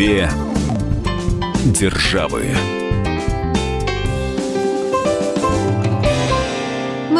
Две 0.00 0.30
державы. 1.62 2.79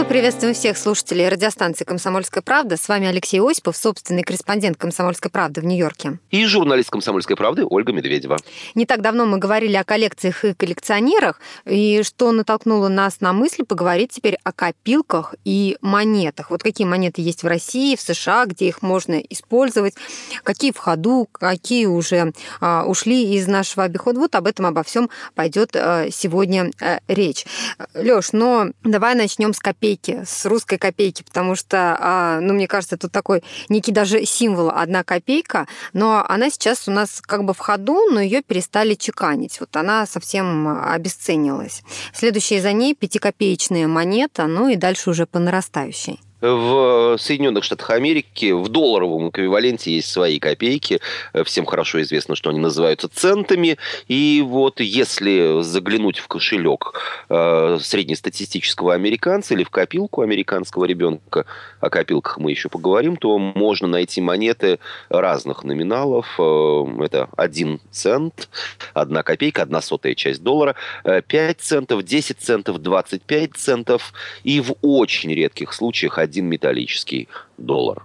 Мы 0.01 0.07
приветствуем 0.07 0.55
всех 0.55 0.79
слушателей 0.79 1.29
радиостанции 1.29 1.85
«Комсомольская 1.85 2.43
правда». 2.43 2.79
С 2.79 2.89
вами 2.89 3.07
Алексей 3.07 3.39
Осипов, 3.39 3.77
собственный 3.77 4.23
корреспондент 4.23 4.79
«Комсомольской 4.79 5.31
правды» 5.31 5.61
в 5.61 5.67
Нью-Йорке. 5.67 6.19
И 6.31 6.47
журналист 6.47 6.89
«Комсомольской 6.89 7.37
правды» 7.37 7.67
Ольга 7.69 7.93
Медведева. 7.93 8.39
Не 8.75 8.87
так 8.87 9.03
давно 9.03 9.27
мы 9.27 9.37
говорили 9.37 9.77
о 9.77 9.85
коллекциях 9.85 10.43
и 10.47 10.55
коллекционерах, 10.55 11.39
и 11.67 12.03
что 12.03 12.33
натолкнуло 12.33 12.89
нас 12.89 13.21
на 13.21 13.35
мысль 13.35 13.63
поговорить 13.63 14.13
теперь 14.13 14.39
о 14.43 14.53
копилках 14.53 15.35
и 15.45 15.77
монетах. 15.83 16.49
Вот 16.49 16.63
какие 16.63 16.87
монеты 16.87 17.21
есть 17.21 17.43
в 17.43 17.47
России, 17.47 17.95
в 17.95 18.01
США, 18.01 18.47
где 18.47 18.69
их 18.69 18.81
можно 18.81 19.21
использовать, 19.29 19.97
какие 20.45 20.73
в 20.73 20.79
ходу, 20.79 21.29
какие 21.31 21.85
уже 21.85 22.33
а, 22.63 22.87
ушли 22.87 23.35
из 23.35 23.47
нашего 23.47 23.85
обихода. 23.85 24.19
Вот 24.19 24.35
об 24.35 24.47
этом, 24.47 24.65
обо 24.65 24.83
всем 24.83 25.11
пойдет 25.35 25.77
а, 25.77 26.07
сегодня 26.11 26.71
а, 26.81 27.01
речь. 27.07 27.45
Лёш, 27.93 28.33
но 28.33 28.69
давай 28.83 29.15
начнем 29.15 29.53
с 29.53 29.59
копеек 29.59 29.90
копейки, 29.91 30.25
с 30.25 30.47
русской 30.47 30.79
копейки, 30.79 31.23
потому 31.23 31.55
что, 31.55 31.97
а, 31.99 32.41
ну, 32.41 32.55
мне 32.55 32.69
кажется, 32.69 32.97
тут 32.97 33.13
такой 33.13 33.43
некий 33.69 33.93
даже 33.93 34.25
символ 34.25 34.71
одна 34.71 35.03
копейка, 35.03 35.67
но 35.93 36.25
она 36.29 36.51
сейчас 36.51 36.89
у 36.89 36.91
нас 36.91 37.21
как 37.21 37.45
бы 37.45 37.55
в 37.55 37.59
ходу, 37.59 38.07
но 38.11 38.21
ее 38.21 38.43
перестали 38.43 38.95
чеканить. 38.95 39.61
Вот 39.61 39.77
она 39.77 40.07
совсем 40.07 40.69
обесценилась. 40.69 41.83
Следующая 42.15 42.61
за 42.61 42.73
ней 42.73 42.95
пятикопеечная 42.95 43.89
монета, 43.89 44.47
ну 44.47 44.69
и 44.69 44.77
дальше 44.77 45.11
уже 45.11 45.27
по 45.27 45.39
нарастающей 45.39 46.21
в 46.41 47.17
Соединенных 47.19 47.65
Штатах 47.65 47.91
Америки 47.91 48.53
в 48.53 48.69
долларовом 48.69 49.31
эквиваленте 49.31 49.93
есть 49.93 50.11
свои 50.11 50.39
копейки. 50.39 51.01
Всем 51.45 51.67
хорошо 51.67 52.01
известно, 52.03 52.35
что 52.35 52.51
они 52.51 52.59
называются 52.59 53.09
центами. 53.09 53.77
И 54.09 54.43
вот 54.47 54.81
если 54.81 55.63
заглянуть 55.63 56.19
в 56.19 56.29
кошелек 56.29 56.95
э, 57.29 57.79
среднестатистического 57.81 58.95
американца 58.95 59.55
или 59.55 59.65
в 59.65 59.71
копилку 59.71 60.23
американского 60.23 60.85
ребенка, 60.85 61.47
о 61.81 61.91
копилках 61.91 62.39
мы 62.39 62.51
еще 62.51 62.69
поговорим, 62.69 63.17
то 63.17 63.39
можно 63.39 63.89
найти 63.89 64.21
монеты 64.21 64.79
разных 65.09 65.65
номиналов. 65.65 66.27
Э, 66.39 66.85
это 67.01 67.29
один 67.37 67.81
цент, 67.91 68.49
одна 68.95 69.23
копейка, 69.23 69.63
одна 69.63 69.81
сотая 69.81 70.15
часть 70.15 70.43
доллара, 70.43 70.75
5 71.05 71.27
э, 71.33 71.55
центов, 71.61 72.03
10 72.03 72.39
центов, 72.39 72.79
25 72.79 73.55
центов 73.57 74.13
и 74.45 74.61
в 74.61 74.75
очень 74.83 75.33
редких 75.35 75.73
случаях 75.73 76.19
один 76.31 76.47
металлический 76.47 77.29
доллар. 77.59 78.05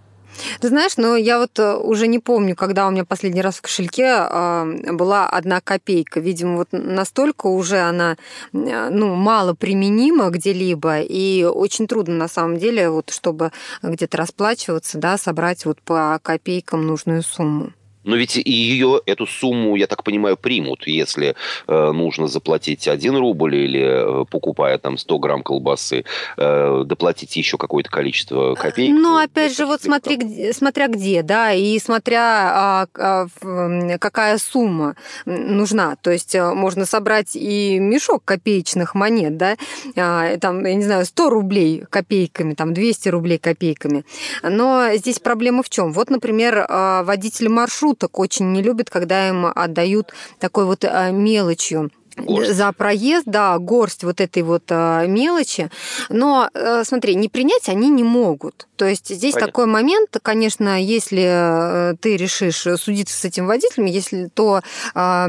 Ты 0.59 0.67
знаешь, 0.67 0.97
но 0.97 1.15
я 1.15 1.39
вот 1.39 1.59
э, 1.59 1.75
уже 1.75 2.07
не 2.07 2.19
помню, 2.19 2.55
когда 2.55 2.87
у 2.87 2.91
меня 2.91 3.05
последний 3.05 3.41
раз 3.41 3.55
в 3.55 3.61
кошельке 3.61 4.07
а, 4.09 4.65
была 4.91 5.29
одна 5.29 5.61
копейка. 5.61 6.19
Видимо, 6.19 6.57
вот 6.57 6.67
настолько 6.71 7.47
уже 7.47 7.77
она 7.77 8.17
ну, 8.51 9.15
мало 9.15 9.53
применима 9.53 10.29
где-либо, 10.29 11.01
и 11.01 11.43
очень 11.43 11.87
трудно 11.87 12.15
на 12.15 12.27
самом 12.27 12.57
деле, 12.57 12.89
вот, 12.89 13.11
чтобы 13.11 13.51
где-то 13.81 14.17
расплачиваться, 14.17 14.97
да, 14.97 15.17
собрать 15.17 15.65
вот 15.65 15.81
по 15.81 16.19
копейкам 16.21 16.85
нужную 16.85 17.23
сумму. 17.23 17.71
Но 18.05 18.15
ведь 18.15 18.37
и 18.37 18.51
ее, 18.51 19.01
эту 19.05 19.25
сумму, 19.25 19.75
я 19.75 19.87
так 19.87 20.03
понимаю, 20.03 20.37
примут, 20.37 20.87
если 20.87 21.35
э, 21.67 21.91
нужно 21.91 22.27
заплатить 22.27 22.87
1 22.87 23.17
рубль 23.17 23.55
или, 23.55 24.21
э, 24.21 24.25
покупая 24.29 24.77
там 24.77 24.97
100 24.97 25.19
грамм 25.19 25.43
колбасы, 25.43 26.05
э, 26.37 26.83
доплатить 26.85 27.35
еще 27.35 27.57
какое-то 27.57 27.89
количество 27.89 28.55
копеек. 28.55 28.93
Ну, 28.93 29.17
опять 29.17 29.57
же, 29.57 29.65
вот 29.65 29.81
смотри, 29.81 30.17
где, 30.17 30.53
смотря 30.53 30.87
где, 30.87 31.23
да, 31.23 31.51
и 31.53 31.77
смотря 31.79 32.51
а, 32.53 32.87
а, 32.93 33.97
какая 33.99 34.37
сумма 34.37 34.95
нужна. 35.25 35.95
То 36.01 36.11
есть 36.11 36.35
э, 36.35 36.53
можно 36.53 36.85
собрать 36.85 37.35
и 37.35 37.79
мешок 37.79 38.23
копеечных 38.23 38.93
монет, 38.93 39.37
да, 39.37 39.55
а, 39.95 40.37
там, 40.37 40.63
я 40.63 40.75
не 40.75 40.83
знаю, 40.83 41.05
100 41.05 41.29
рублей 41.29 41.83
копейками, 41.89 42.53
там, 42.53 42.73
200 42.73 43.09
рублей 43.09 43.39
копейками. 43.39 44.05
Но 44.43 44.89
здесь 44.93 45.19
проблема 45.19 45.63
в 45.63 45.69
чем? 45.69 45.91
Вот, 45.91 46.09
например, 46.09 46.65
а, 46.69 47.03
водитель 47.03 47.49
маршрута 47.49 47.94
шуток 47.95 48.19
очень 48.19 48.51
не 48.51 48.61
любят, 48.61 48.89
когда 48.89 49.29
им 49.29 49.45
отдают 49.45 50.13
такой 50.39 50.65
вот 50.65 50.83
э, 50.83 51.11
мелочью 51.11 51.91
Горсть. 52.15 52.53
за 52.53 52.71
проезд, 52.71 53.23
да, 53.25 53.57
горсть 53.57 54.03
вот 54.03 54.21
этой 54.21 54.43
вот 54.43 54.63
а, 54.69 55.05
мелочи. 55.05 55.69
Но, 56.09 56.49
а, 56.53 56.83
смотри, 56.83 57.15
не 57.15 57.29
принять 57.29 57.69
они 57.69 57.89
не 57.89 58.03
могут. 58.03 58.67
То 58.77 58.85
есть 58.85 59.07
здесь 59.07 59.33
Понятно. 59.33 59.47
такой 59.47 59.65
момент, 59.67 60.17
конечно, 60.21 60.81
если 60.81 61.95
ты 62.01 62.17
решишь 62.17 62.67
судиться 62.79 63.17
с 63.17 63.25
этим 63.25 63.47
водителем, 63.47 63.85
если 63.85 64.29
то 64.33 64.61
а, 64.93 65.27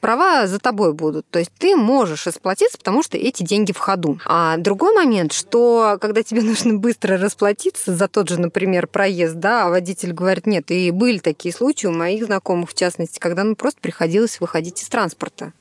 права 0.00 0.46
за 0.46 0.58
тобой 0.58 0.92
будут. 0.92 1.26
То 1.30 1.38
есть 1.38 1.50
ты 1.58 1.76
можешь 1.76 2.26
расплатиться, 2.26 2.78
потому 2.78 3.02
что 3.02 3.16
эти 3.16 3.42
деньги 3.42 3.72
в 3.72 3.78
ходу. 3.78 4.18
А 4.24 4.56
другой 4.58 4.94
момент, 4.94 5.32
что 5.32 5.98
когда 6.00 6.22
тебе 6.22 6.42
нужно 6.42 6.74
быстро 6.74 7.16
расплатиться 7.16 7.94
за 7.94 8.08
тот 8.08 8.28
же, 8.28 8.40
например, 8.40 8.86
проезд, 8.86 9.36
да, 9.36 9.66
а 9.66 9.70
водитель 9.70 10.12
говорит, 10.12 10.46
нет, 10.46 10.70
и 10.70 10.90
были 10.90 11.18
такие 11.18 11.54
случаи 11.54 11.86
у 11.86 11.92
моих 11.92 12.24
знакомых, 12.24 12.70
в 12.70 12.74
частности, 12.74 13.18
когда 13.18 13.44
ну, 13.44 13.56
просто 13.56 13.80
приходилось 13.80 14.40
выходить 14.40 14.82
из 14.82 14.88
транспорта. 14.88 15.52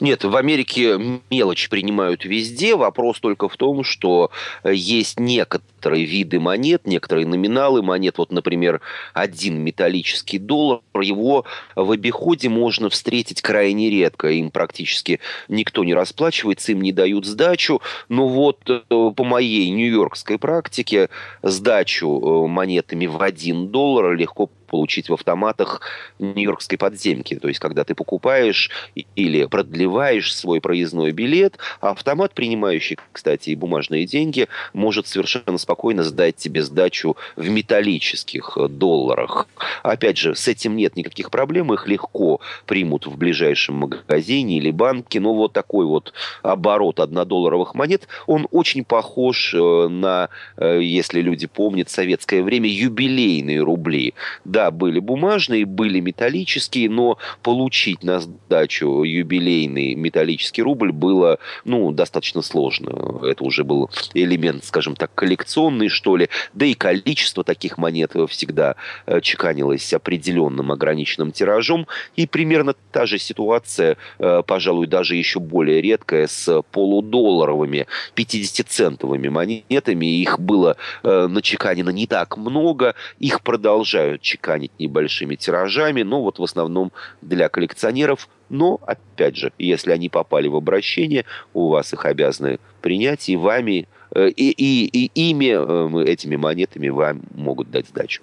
Нет, 0.00 0.24
в 0.24 0.36
Америке 0.36 1.20
мелочь 1.30 1.68
принимают 1.68 2.24
везде. 2.24 2.76
Вопрос 2.76 3.20
только 3.20 3.48
в 3.48 3.56
том, 3.56 3.84
что 3.84 4.30
э, 4.62 4.72
есть 4.74 5.18
некоторые 5.20 5.77
виды 5.86 6.40
монет, 6.40 6.86
некоторые 6.86 7.26
номиналы 7.26 7.82
монет. 7.82 8.18
Вот, 8.18 8.32
например, 8.32 8.80
один 9.14 9.60
металлический 9.60 10.38
доллар. 10.38 10.80
Его 11.00 11.44
в 11.76 11.90
обиходе 11.90 12.48
можно 12.48 12.90
встретить 12.90 13.42
крайне 13.42 13.90
редко. 13.90 14.28
Им 14.28 14.50
практически 14.50 15.20
никто 15.48 15.84
не 15.84 15.94
расплачивается, 15.94 16.72
им 16.72 16.82
не 16.82 16.92
дают 16.92 17.24
сдачу. 17.24 17.80
Но 18.08 18.28
вот 18.28 18.58
э, 18.68 18.80
по 18.88 19.24
моей 19.24 19.70
нью-йоркской 19.70 20.38
практике 20.38 21.08
сдачу 21.42 22.08
э, 22.08 22.48
монетами 22.48 23.06
в 23.06 23.22
один 23.22 23.68
доллар 23.68 24.14
легко 24.14 24.50
получить 24.68 25.08
в 25.08 25.14
автоматах 25.14 25.80
нью-йоркской 26.18 26.78
подземки. 26.78 27.34
То 27.34 27.48
есть, 27.48 27.58
когда 27.58 27.84
ты 27.84 27.94
покупаешь 27.94 28.70
или 29.16 29.46
продлеваешь 29.46 30.34
свой 30.34 30.60
проездной 30.60 31.10
билет, 31.12 31.58
автомат, 31.80 32.34
принимающий, 32.34 32.98
кстати, 33.12 33.50
и 33.50 33.56
бумажные 33.56 34.06
деньги, 34.06 34.46
может 34.72 35.06
совершенно 35.06 35.58
спокойно 35.68 36.02
сдать 36.02 36.36
тебе 36.36 36.62
сдачу 36.62 37.18
в 37.36 37.46
металлических 37.50 38.56
долларах. 38.70 39.46
Опять 39.82 40.16
же, 40.16 40.34
с 40.34 40.48
этим 40.48 40.76
нет 40.76 40.96
никаких 40.96 41.30
проблем, 41.30 41.74
их 41.74 41.86
легко 41.86 42.40
примут 42.64 43.06
в 43.06 43.18
ближайшем 43.18 43.74
магазине 43.74 44.56
или 44.56 44.70
банке, 44.70 45.20
но 45.20 45.34
вот 45.34 45.52
такой 45.52 45.84
вот 45.84 46.14
оборот 46.42 47.00
однодолларовых 47.00 47.74
монет, 47.74 48.08
он 48.26 48.48
очень 48.50 48.82
похож 48.82 49.52
э, 49.52 49.88
на, 49.88 50.30
э, 50.56 50.80
если 50.82 51.20
люди 51.20 51.46
помнят, 51.46 51.90
советское 51.90 52.42
время, 52.42 52.70
юбилейные 52.70 53.60
рубли 53.60 54.14
да, 54.46 54.70
были 54.70 55.00
бумажные, 55.00 55.66
были 55.66 56.00
металлические, 56.00 56.88
но 56.88 57.18
получить 57.42 58.02
на 58.02 58.20
сдачу 58.20 59.02
юбилейный 59.02 59.94
металлический 59.96 60.62
рубль 60.62 60.92
было, 60.92 61.38
ну, 61.66 61.92
достаточно 61.92 62.40
сложно. 62.40 63.20
Это 63.22 63.44
уже 63.44 63.64
был 63.64 63.90
элемент, 64.14 64.64
скажем 64.64 64.96
так, 64.96 65.10
коллекционный, 65.58 65.88
что 65.88 66.16
ли. 66.16 66.28
Да 66.54 66.66
и 66.66 66.74
количество 66.74 67.44
таких 67.44 67.78
монет 67.78 68.12
всегда 68.28 68.76
э, 69.06 69.20
чеканилось 69.20 69.92
определенным 69.92 70.72
ограниченным 70.72 71.32
тиражом. 71.32 71.86
И 72.16 72.26
примерно 72.26 72.74
та 72.92 73.06
же 73.06 73.18
ситуация, 73.18 73.96
э, 74.18 74.42
пожалуй, 74.46 74.86
даже 74.86 75.16
еще 75.16 75.40
более 75.40 75.80
редкая 75.82 76.26
с 76.26 76.62
полудолларовыми 76.72 77.86
50-центовыми 78.16 79.30
монетами. 79.30 80.06
Их 80.06 80.38
было 80.38 80.76
э, 81.02 81.26
начеканено 81.28 81.90
не 81.90 82.06
так 82.06 82.36
много, 82.36 82.94
их 83.18 83.42
продолжают 83.42 84.22
чеканить 84.22 84.72
небольшими 84.78 85.36
тиражами, 85.36 86.02
но 86.02 86.22
вот 86.22 86.38
в 86.38 86.42
основном 86.42 86.92
для 87.22 87.48
коллекционеров. 87.48 88.28
Но, 88.50 88.80
опять 88.86 89.36
же, 89.36 89.52
если 89.58 89.92
они 89.92 90.08
попали 90.08 90.48
в 90.48 90.56
обращение, 90.56 91.24
у 91.52 91.68
вас 91.68 91.92
их 91.92 92.06
обязаны 92.06 92.58
принять, 92.80 93.28
и 93.28 93.36
вами, 93.36 93.80
э, 93.82 93.97
и, 94.14 94.50
и, 94.50 94.86
и 94.86 95.30
ими, 95.30 95.54
э, 95.54 96.04
этими 96.04 96.36
монетами 96.36 96.88
вам 96.88 97.22
могут 97.34 97.70
дать 97.70 97.86
сдачу. 97.88 98.22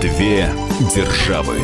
Две 0.00 0.48
державы. 0.94 1.56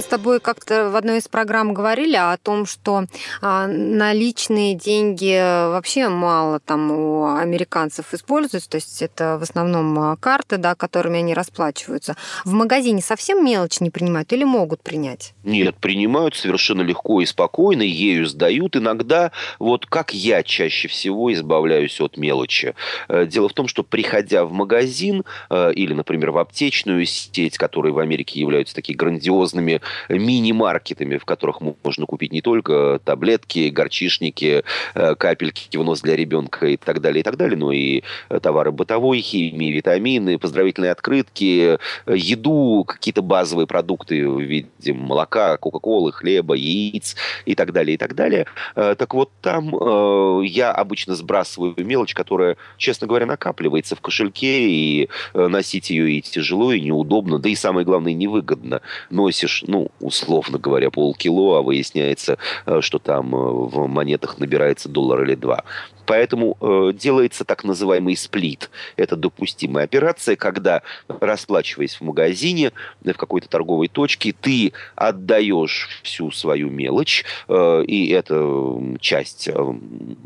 С 0.00 0.06
тобой 0.06 0.40
как-то 0.40 0.90
в 0.90 0.96
одной 0.96 1.18
из 1.18 1.28
программ 1.28 1.72
говорили 1.72 2.16
о 2.16 2.36
том, 2.36 2.66
что 2.66 3.04
а, 3.40 3.68
наличные 3.68 4.74
деньги 4.74 5.38
вообще 5.70 6.08
мало 6.08 6.58
там 6.58 6.90
у 6.90 7.36
американцев 7.36 8.12
используются, 8.12 8.70
то 8.70 8.76
есть 8.76 9.02
это 9.02 9.38
в 9.38 9.42
основном 9.42 9.96
а, 9.98 10.16
карты, 10.16 10.56
да, 10.56 10.74
которыми 10.74 11.20
они 11.20 11.32
расплачиваются. 11.32 12.16
В 12.44 12.52
магазине 12.52 13.02
совсем 13.02 13.44
мелочь 13.44 13.80
не 13.80 13.90
принимают 13.90 14.32
или 14.32 14.42
могут 14.42 14.82
принять? 14.82 15.32
Нет, 15.44 15.76
принимают 15.76 16.34
совершенно 16.34 16.82
легко 16.82 17.20
и 17.20 17.26
спокойно, 17.26 17.82
ею 17.82 18.26
сдают. 18.26 18.76
Иногда, 18.76 19.30
вот 19.60 19.86
как 19.86 20.12
я 20.12 20.42
чаще 20.42 20.88
всего 20.88 21.32
избавляюсь 21.32 22.00
от 22.00 22.16
мелочи. 22.16 22.74
Э, 23.08 23.26
дело 23.26 23.48
в 23.48 23.52
том, 23.52 23.68
что 23.68 23.84
приходя 23.84 24.44
в 24.44 24.52
магазин 24.52 25.24
э, 25.50 25.72
или, 25.72 25.94
например, 25.94 26.32
в 26.32 26.38
аптечную 26.38 27.06
сеть, 27.06 27.58
которые 27.58 27.92
в 27.92 28.00
Америке 28.00 28.40
являются 28.40 28.74
такими 28.74 28.96
грандиозными 28.96 29.80
мини-маркетами, 30.08 31.18
в 31.18 31.24
которых 31.24 31.60
можно 31.60 32.06
купить 32.06 32.32
не 32.32 32.40
только 32.40 33.00
таблетки, 33.04 33.68
горчишники, 33.68 34.64
э, 34.94 35.14
капельки 35.14 35.76
в 35.76 35.84
нос 35.84 36.00
для 36.00 36.16
ребенка 36.16 36.66
и 36.66 36.76
так 36.76 37.00
далее, 37.00 37.20
и 37.20 37.22
так 37.22 37.36
далее, 37.36 37.56
но 37.56 37.72
и 37.72 38.02
товары 38.42 38.72
бытовой 38.72 39.20
химии, 39.20 39.70
витамины, 39.70 40.38
поздравительные 40.38 40.92
открытки, 40.92 41.78
еду, 42.06 42.84
какие-то 42.86 43.22
базовые 43.22 43.66
продукты 43.66 44.28
в 44.28 44.40
виде 44.40 44.92
молока, 44.92 45.56
кока-колы, 45.56 46.12
хлеба, 46.12 46.54
яиц 46.54 47.16
и 47.46 47.54
так 47.54 47.72
далее, 47.72 47.94
и 47.94 47.98
так 47.98 48.14
далее. 48.14 48.46
Так 48.74 49.14
вот, 49.14 49.30
там 49.40 50.42
я 50.42 50.72
обычно 50.72 51.14
сбрасываю 51.14 51.74
мелочь, 51.78 52.14
которая, 52.14 52.56
честно 52.76 53.06
говоря, 53.06 53.26
накапливается 53.26 53.96
в 53.96 54.00
кошельке, 54.00 54.68
и 54.68 55.08
носить 55.34 55.90
ее 55.90 56.12
и 56.12 56.22
тяжело, 56.22 56.72
и 56.72 56.80
неудобно, 56.80 57.38
да 57.38 57.48
и 57.48 57.54
самое 57.54 57.84
главное, 57.84 58.12
невыгодно. 58.12 58.80
Носишь, 59.10 59.64
ну, 59.74 59.88
условно 59.98 60.56
говоря, 60.56 60.88
полкило, 60.90 61.58
а 61.58 61.62
выясняется, 61.62 62.38
э, 62.64 62.80
что 62.80 63.00
там 63.00 63.34
э, 63.34 63.38
в 63.38 63.88
монетах 63.88 64.38
набирается 64.38 64.88
доллар 64.88 65.24
или 65.24 65.34
два. 65.34 65.64
Поэтому 66.06 66.56
э, 66.60 66.92
делается 66.94 67.44
так 67.44 67.64
называемый 67.64 68.16
сплит. 68.16 68.70
Это 68.96 69.16
допустимая 69.16 69.86
операция, 69.86 70.36
когда, 70.36 70.82
расплачиваясь 71.08 71.94
в 71.96 72.02
магазине, 72.02 72.70
в 73.02 73.14
какой-то 73.14 73.48
торговой 73.48 73.88
точке, 73.88 74.32
ты 74.38 74.72
отдаешь 74.94 75.88
всю 76.04 76.30
свою 76.30 76.70
мелочь, 76.70 77.24
э, 77.48 77.84
и 77.88 78.10
это 78.10 78.80
часть 79.00 79.48
э, 79.48 79.74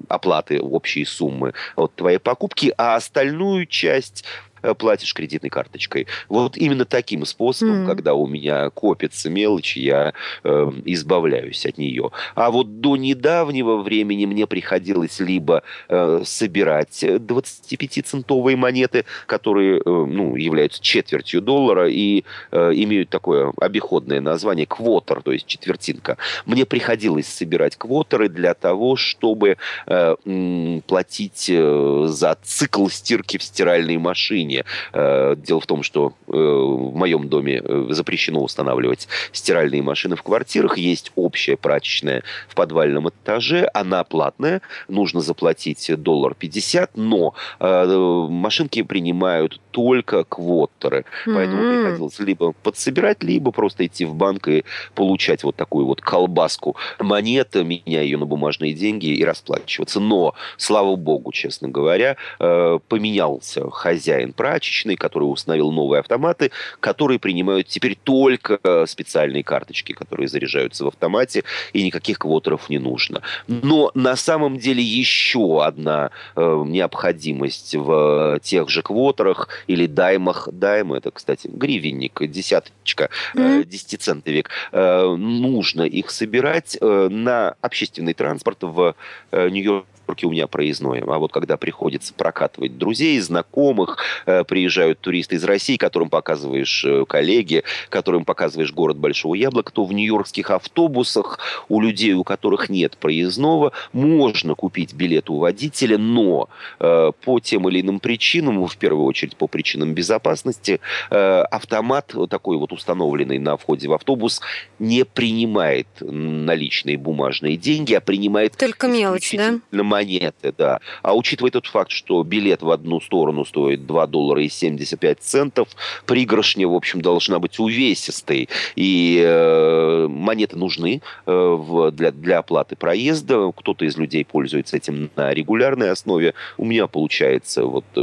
оплаты 0.09 0.61
общей 0.61 1.07
суммы 1.07 1.55
от 1.75 1.95
твоей 1.95 2.19
покупки, 2.19 2.75
а 2.77 2.97
остальную 2.97 3.65
часть 3.65 4.27
Э, 4.48 4.48
платишь 4.79 5.15
кредитной 5.15 5.51
карточкой. 5.51 6.07
Вот 6.29 6.57
именно 6.57 6.85
таким 6.85 7.25
способом, 7.25 7.85
mm. 7.85 7.87
когда 7.87 8.15
у 8.15 8.27
меня 8.27 8.71
копится 8.71 9.31
мелочь, 9.31 9.77
я 9.77 10.13
э, 10.45 10.73
избавляюсь 10.85 11.67
от 11.67 11.79
нее. 11.79 12.11
А 12.35 12.51
вот 12.51 12.81
до 12.81 12.97
недавнего 12.97 13.77
времени 13.77 14.27
мне 14.27 14.47
приходилось 14.47 15.21
либо 15.21 15.63
э, 15.89 16.23
собирать 16.25 17.03
25-центовые 17.03 18.57
монеты, 18.57 19.05
которые 19.27 19.79
э, 19.79 19.83
ну, 19.85 20.37
являются 20.37 20.83
четвертью 20.83 21.41
доллара 21.41 21.89
и 21.89 22.25
э, 22.51 22.73
имеют 22.75 23.11
такое 23.11 23.53
обиходное 23.61 24.21
название 24.21 24.67
квотер, 24.67 25.23
то 25.23 25.33
есть 25.33 25.47
четвертинка. 25.47 26.17
Мне 26.47 26.65
приходилось 26.65 27.27
собирать 27.27 27.77
квотеры 27.77 28.29
для 28.29 28.55
того, 28.55 28.97
чтобы 28.97 29.57
э, 29.87 30.81
платить 30.87 31.47
э, 31.49 32.05
за 32.09 32.37
цикл 32.43 32.89
стирки 32.89 33.39
в 33.39 33.43
стиральной 33.43 33.97
машине 33.99 34.58
помещение. 34.59 34.65
Э, 34.93 35.35
дело 35.37 35.61
в 35.61 35.67
том, 35.67 35.83
что 35.83 36.13
э, 36.27 36.33
в 36.33 36.95
моем 36.95 37.29
доме 37.29 37.61
э, 37.65 37.87
запрещено 37.91 38.43
устанавливать 38.43 39.09
стиральные 39.33 39.83
машины 39.83 40.17
в 40.17 40.23
квартирах. 40.23 40.79
Есть 40.79 41.13
общая 41.17 41.57
прачечная 41.57 42.23
в 42.49 42.55
подвальном 42.55 43.09
этаже. 43.09 43.69
Она 43.75 44.05
платная. 44.05 44.61
Нужно 44.89 45.21
заплатить 45.21 45.91
доллар 46.03 46.35
50, 46.35 46.97
но 46.97 47.35
машинки 47.61 48.83
принимают 48.83 49.61
только 49.71 50.25
квотеры. 50.25 51.05
Mm-hmm. 51.27 51.35
Поэтому 51.35 51.63
приходилось 51.63 52.19
либо 52.19 52.53
подсобирать, 52.53 53.23
либо 53.23 53.53
просто 53.53 53.87
идти 53.87 54.05
в 54.05 54.15
банк 54.15 54.49
и 54.49 54.65
получать 54.95 55.45
вот 55.45 55.57
такую 55.57 55.87
вот 55.87 56.01
колбаску 56.01 56.77
монет, 56.99 57.55
меняя 57.55 58.03
ее 58.03 58.19
на 58.19 58.27
бумажные 58.27 58.73
деньги 58.73 59.07
и 59.07 59.25
расплачиваться. 59.25 60.01
Но, 60.01 60.35
слава 60.57 60.97
богу, 60.97 61.33
честно 61.33 61.69
говоря, 61.69 62.17
поменялся 62.39 63.69
хозяин 63.71 64.33
прачечной, 64.39 64.95
который 64.95 65.25
установил 65.25 65.73
новые 65.73 65.99
автоматы, 65.99 66.53
которые 66.79 67.19
принимают 67.19 67.67
теперь 67.67 67.99
только 68.05 68.61
э, 68.63 68.87
специальные 68.87 69.43
карточки, 69.43 69.93
которые 69.93 70.29
заряжаются 70.29 70.85
в 70.85 70.89
автомате, 70.89 71.43
и 71.73 71.83
никаких 71.83 72.21
квотеров 72.21 72.71
не 72.71 72.79
нужно. 72.79 73.23
Но 73.49 73.91
на 73.95 74.15
самом 74.15 74.59
деле 74.59 74.81
еще 74.81 75.65
одна 75.65 76.11
э, 76.37 76.63
необходимость 76.67 77.75
в 77.75 78.39
тех 78.43 78.69
же 78.69 78.83
квотерах 78.83 79.49
или 79.67 79.87
даймах. 79.87 80.49
Дайм 80.53 80.93
это, 80.93 81.11
кстати, 81.11 81.51
гривенник, 81.53 82.23
десяточка, 82.29 83.11
mm-hmm. 83.35 83.65
десятицентовик. 83.65 84.51
Э, 84.71 85.17
нужно 85.17 85.83
их 85.83 86.11
собирать 86.11 86.79
э, 86.81 87.09
на 87.11 87.57
общественный 87.61 88.15
транспорт 88.15 88.59
в 88.63 88.95
э, 89.33 89.49
Нью-Йорк 89.51 89.87
Петербурге 90.15 90.27
у 90.27 90.31
меня 90.31 90.47
проездное. 90.47 91.03
А 91.07 91.19
вот 91.19 91.33
когда 91.33 91.57
приходится 91.57 92.15
прокатывать 92.15 92.79
друзей, 92.79 93.19
знакомых, 93.21 93.99
э, 94.27 94.45
приезжают 94.45 95.01
туристы 95.01 95.37
из 95.37 95.45
России, 95.45 95.77
которым 95.77 96.11
показываешь 96.11 96.85
э, 96.85 97.05
коллеги, 97.07 97.65
которым 97.89 98.25
показываешь 98.25 98.73
город 98.73 98.97
Большого 98.97 99.35
Яблока, 99.35 99.73
то 99.73 99.85
в 99.85 99.93
нью-йоркских 99.93 100.51
автобусах 100.51 101.39
у 101.69 101.81
людей, 101.81 102.15
у 102.15 102.25
которых 102.25 102.69
нет 102.69 102.97
проездного, 102.97 103.73
можно 103.93 104.55
купить 104.55 104.95
билет 104.95 105.31
у 105.31 105.39
водителя, 105.39 105.99
но 105.99 106.49
э, 106.81 107.13
по 107.25 107.41
тем 107.41 107.69
или 107.69 107.81
иным 107.81 108.01
причинам, 108.01 108.67
в 108.67 108.77
первую 108.77 109.07
очередь 109.07 109.37
по 109.37 109.47
причинам 109.47 109.95
безопасности, 109.95 110.81
автомат 111.11 112.15
такой 112.29 112.57
вот 112.57 112.73
установленный 112.73 113.39
на 113.39 113.57
входе 113.57 113.89
в 113.89 113.93
автобус 113.93 114.41
не 114.79 115.05
принимает 115.05 115.87
наличные 116.01 116.97
бумажные 116.97 117.57
деньги, 117.57 117.95
а 117.95 118.01
принимает 118.01 118.57
только 118.57 118.89
мелочь, 118.89 119.35
да? 119.37 119.61
Монеты, 119.99 120.55
да. 120.57 120.81
А 121.03 121.17
учитывая 121.17 121.51
тот 121.51 121.67
факт, 121.67 121.91
что 121.91 122.23
билет 122.23 122.63
в 122.63 122.71
одну 122.71 123.01
сторону 123.01 123.45
стоит 123.45 123.87
2 123.87 124.07
доллара 124.07 124.43
и 124.43 124.49
75 124.49 125.19
центов, 125.21 125.69
пригоршня, 126.07 126.69
в 126.69 126.75
общем, 126.75 127.01
должна 127.01 127.39
быть 127.39 127.59
увесистой. 127.59 128.49
И 128.77 129.21
э, 129.25 130.07
монеты 130.09 130.57
нужны 130.57 131.03
э, 131.27 131.33
в, 131.33 131.91
для, 131.91 132.13
для 132.13 132.39
оплаты 132.39 132.77
проезда. 132.77 133.53
Кто-то 133.57 133.85
из 133.85 133.97
людей 133.97 134.25
пользуется 134.25 134.77
этим 134.77 135.11
на 135.17 135.35
регулярной 135.35 135.91
основе. 135.91 136.35
У 136.57 136.65
меня 136.65 136.87
получается 136.87 137.65
вот 137.65 137.85
э, 137.97 138.01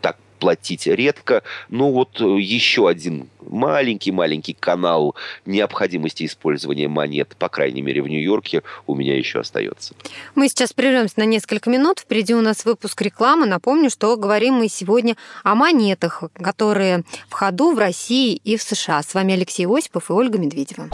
так 0.00 0.16
платить 0.44 0.86
редко. 0.86 1.42
Но 1.70 1.90
вот 1.90 2.20
э, 2.20 2.24
еще 2.38 2.86
один 2.86 3.30
маленький-маленький 3.40 4.52
канал 4.52 5.14
необходимости 5.46 6.26
использования 6.26 6.86
монет, 6.86 7.34
по 7.38 7.48
крайней 7.48 7.80
мере, 7.80 8.02
в 8.02 8.08
Нью-Йорке, 8.08 8.62
у 8.86 8.94
меня 8.94 9.16
еще 9.16 9.40
остается. 9.40 9.94
Мы 10.34 10.50
сейчас 10.50 10.74
прервемся 10.74 11.14
на 11.16 11.24
несколько 11.24 11.70
минут. 11.70 12.00
Впереди 12.00 12.34
у 12.34 12.42
нас 12.42 12.66
выпуск 12.66 13.00
рекламы. 13.00 13.46
Напомню, 13.46 13.88
что 13.88 14.14
говорим 14.18 14.56
мы 14.56 14.68
сегодня 14.68 15.16
о 15.44 15.54
монетах, 15.54 16.24
которые 16.34 17.04
в 17.30 17.32
ходу 17.32 17.72
в 17.72 17.78
России 17.78 18.34
и 18.34 18.58
в 18.58 18.62
США. 18.62 19.02
С 19.02 19.14
вами 19.14 19.32
Алексей 19.32 19.66
Осипов 19.66 20.10
и 20.10 20.12
Ольга 20.12 20.36
Медведева. 20.36 20.90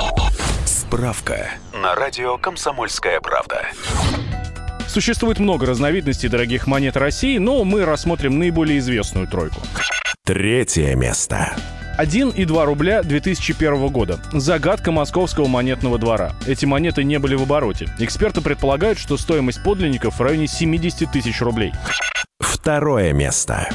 Справка 0.64 1.50
на 1.74 1.96
радио 1.96 2.38
«Комсомольская 2.38 3.20
правда». 3.20 3.66
Существует 4.90 5.38
много 5.38 5.66
разновидностей 5.66 6.28
дорогих 6.28 6.66
монет 6.66 6.96
России, 6.96 7.38
но 7.38 7.62
мы 7.62 7.84
рассмотрим 7.84 8.40
наиболее 8.40 8.80
известную 8.80 9.28
тройку. 9.28 9.60
Третье 10.24 10.96
место. 10.96 11.54
1 11.96 12.30
и 12.30 12.44
2 12.44 12.64
рубля 12.64 13.02
2001 13.02 13.88
года. 13.88 14.18
Загадка 14.32 14.92
московского 14.92 15.46
монетного 15.46 15.98
двора. 15.98 16.32
Эти 16.46 16.64
монеты 16.64 17.04
не 17.04 17.18
были 17.18 17.34
в 17.34 17.42
обороте. 17.42 17.88
Эксперты 17.98 18.40
предполагают, 18.40 18.98
что 18.98 19.16
стоимость 19.16 19.62
подлинников 19.62 20.18
в 20.18 20.22
районе 20.22 20.46
70 20.46 21.10
тысяч 21.10 21.40
рублей. 21.40 21.72
Второе 22.40 23.12
место. 23.12 23.68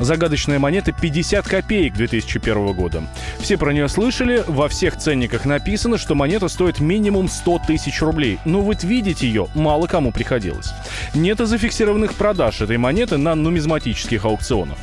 Загадочная 0.00 0.58
монета 0.58 0.92
50 0.92 1.46
копеек 1.46 1.94
2001 1.94 2.72
года. 2.72 3.02
Все 3.38 3.56
про 3.56 3.72
нее 3.72 3.88
слышали, 3.88 4.42
во 4.48 4.68
всех 4.68 4.96
ценниках 4.96 5.44
написано, 5.44 5.96
что 5.98 6.14
монета 6.14 6.48
стоит 6.48 6.80
минимум 6.80 7.28
100 7.28 7.62
тысяч 7.68 8.00
рублей. 8.02 8.38
Но 8.44 8.60
вот 8.62 8.82
видеть 8.82 9.22
ее 9.22 9.46
мало 9.54 9.86
кому 9.86 10.10
приходилось. 10.10 10.72
Нет 11.14 11.40
и 11.40 11.44
зафиксированных 11.44 12.14
продаж 12.14 12.60
этой 12.62 12.78
монеты 12.78 13.16
на 13.16 13.34
нумизматических 13.34 14.24
аукционах. 14.24 14.78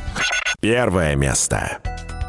Первое 0.60 1.14
место. 1.16 1.78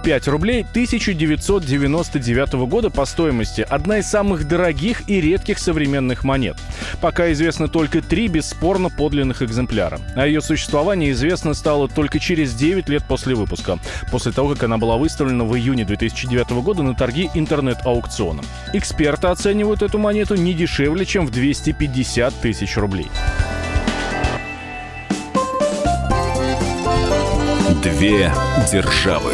5 0.03 0.27
рублей 0.27 0.61
1999 0.61 2.53
года 2.67 2.89
по 2.89 3.05
стоимости. 3.05 3.65
Одна 3.69 3.99
из 3.99 4.07
самых 4.07 4.47
дорогих 4.47 5.09
и 5.09 5.21
редких 5.21 5.59
современных 5.59 6.23
монет. 6.23 6.57
Пока 7.01 7.31
известно 7.31 7.67
только 7.67 8.01
три 8.01 8.27
бесспорно 8.27 8.89
подлинных 8.89 9.41
экземпляра. 9.41 9.99
О 10.15 10.25
ее 10.25 10.41
существовании 10.41 11.11
известно 11.11 11.53
стало 11.53 11.87
только 11.87 12.19
через 12.19 12.53
9 12.53 12.89
лет 12.89 13.03
после 13.07 13.35
выпуска, 13.35 13.79
после 14.11 14.31
того, 14.31 14.49
как 14.49 14.63
она 14.63 14.77
была 14.77 14.97
выставлена 14.97 15.43
в 15.43 15.55
июне 15.55 15.85
2009 15.85 16.49
года 16.63 16.83
на 16.83 16.95
торги 16.95 17.29
интернет-аукциона. 17.33 18.41
Эксперты 18.73 19.27
оценивают 19.27 19.81
эту 19.81 19.99
монету 19.99 20.35
не 20.35 20.53
дешевле, 20.53 21.05
чем 21.05 21.25
в 21.27 21.31
250 21.31 22.33
тысяч 22.41 22.77
рублей. 22.77 23.07
Две 27.83 28.31
державы. 28.71 29.33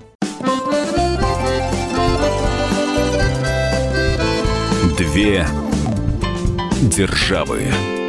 Две 5.11 5.45
державы. 6.83 8.00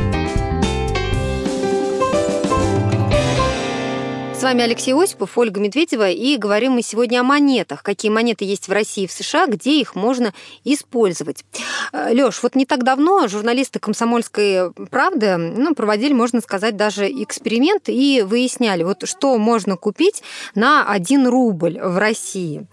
С 4.42 4.44
вами 4.44 4.64
Алексей 4.64 4.92
Осипов, 4.92 5.38
Ольга 5.38 5.60
Медведева, 5.60 6.10
и 6.10 6.36
говорим 6.36 6.72
мы 6.72 6.82
сегодня 6.82 7.20
о 7.20 7.22
монетах. 7.22 7.84
Какие 7.84 8.10
монеты 8.10 8.44
есть 8.44 8.66
в 8.66 8.72
России 8.72 9.04
и 9.04 9.06
в 9.06 9.12
США, 9.12 9.46
где 9.46 9.80
их 9.80 9.94
можно 9.94 10.34
использовать. 10.64 11.44
Э, 11.92 12.12
Лёш, 12.12 12.42
вот 12.42 12.56
не 12.56 12.66
так 12.66 12.82
давно 12.82 13.28
журналисты 13.28 13.78
«Комсомольской 13.78 14.72
правды» 14.90 15.36
ну, 15.36 15.76
проводили, 15.76 16.12
можно 16.12 16.40
сказать, 16.40 16.76
даже 16.76 17.08
эксперимент 17.08 17.84
и 17.86 18.24
выясняли, 18.26 18.82
вот 18.82 19.06
что 19.06 19.38
можно 19.38 19.76
купить 19.76 20.24
на 20.56 20.90
1 20.90 21.28
рубль 21.28 21.78
в 21.80 21.96
России. 21.98 22.66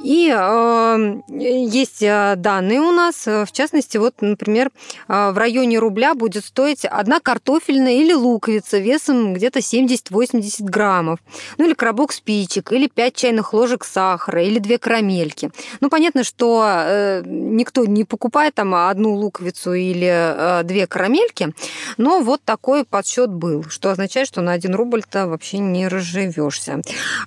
И 0.00 0.32
э, 0.32 1.22
есть 1.28 2.02
данные 2.02 2.80
у 2.80 2.92
нас, 2.92 3.26
в 3.26 3.48
частности, 3.50 3.96
вот, 3.96 4.14
например, 4.20 4.70
э, 5.08 5.32
в 5.32 5.36
районе 5.36 5.80
рубля 5.80 6.14
будет 6.14 6.44
стоить 6.44 6.84
одна 6.84 7.18
картофельная 7.18 7.94
или 7.94 8.12
луковица 8.12 8.78
весом 8.78 9.34
где-то 9.34 9.58
70-80 9.58 10.62
граммов 10.66 11.15
ну 11.58 11.66
или 11.66 11.74
коробок 11.74 12.12
спичек, 12.12 12.72
или 12.72 12.86
5 12.86 13.14
чайных 13.14 13.52
ложек 13.52 13.84
сахара, 13.84 14.42
или 14.42 14.58
две 14.58 14.78
карамельки. 14.78 15.50
Ну, 15.80 15.88
понятно, 15.88 16.24
что 16.24 16.64
э, 16.66 17.22
никто 17.24 17.84
не 17.84 18.04
покупает 18.04 18.54
там 18.54 18.74
одну 18.74 19.14
луковицу 19.14 19.74
или 19.74 20.08
э, 20.08 20.62
две 20.64 20.86
карамельки, 20.86 21.54
но 21.96 22.20
вот 22.20 22.42
такой 22.44 22.84
подсчет 22.84 23.30
был, 23.30 23.64
что 23.68 23.90
означает, 23.90 24.28
что 24.28 24.40
на 24.40 24.52
1 24.52 24.74
рубль-то 24.74 25.26
вообще 25.26 25.58
не 25.58 25.88
разживешься. 25.88 26.80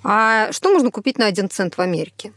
А 0.03 0.51
что 0.51 0.72
можно 0.72 0.91
купить 0.91 1.17
на 1.17 1.25
1 1.27 1.50
цент 1.50 1.77
в 1.77 1.81
Америке? 1.81 2.34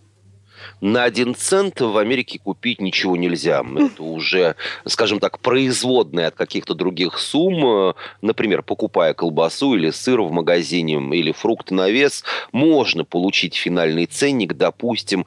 На 0.80 1.04
один 1.04 1.34
цент 1.34 1.80
в 1.80 1.96
Америке 1.96 2.38
купить 2.42 2.80
ничего 2.80 3.16
нельзя. 3.16 3.64
Это 3.76 4.02
уже, 4.02 4.56
скажем 4.86 5.20
так, 5.20 5.38
производные 5.38 6.26
от 6.26 6.34
каких-то 6.34 6.74
других 6.74 7.18
сумм. 7.18 7.94
Например, 8.20 8.62
покупая 8.62 9.14
колбасу 9.14 9.74
или 9.74 9.90
сыр 9.90 10.20
в 10.22 10.32
магазине, 10.32 10.94
или 11.16 11.32
фрукты 11.32 11.74
на 11.74 11.90
вес, 11.90 12.24
можно 12.52 13.04
получить 13.04 13.54
финальный 13.54 14.06
ценник, 14.06 14.54
допустим, 14.54 15.26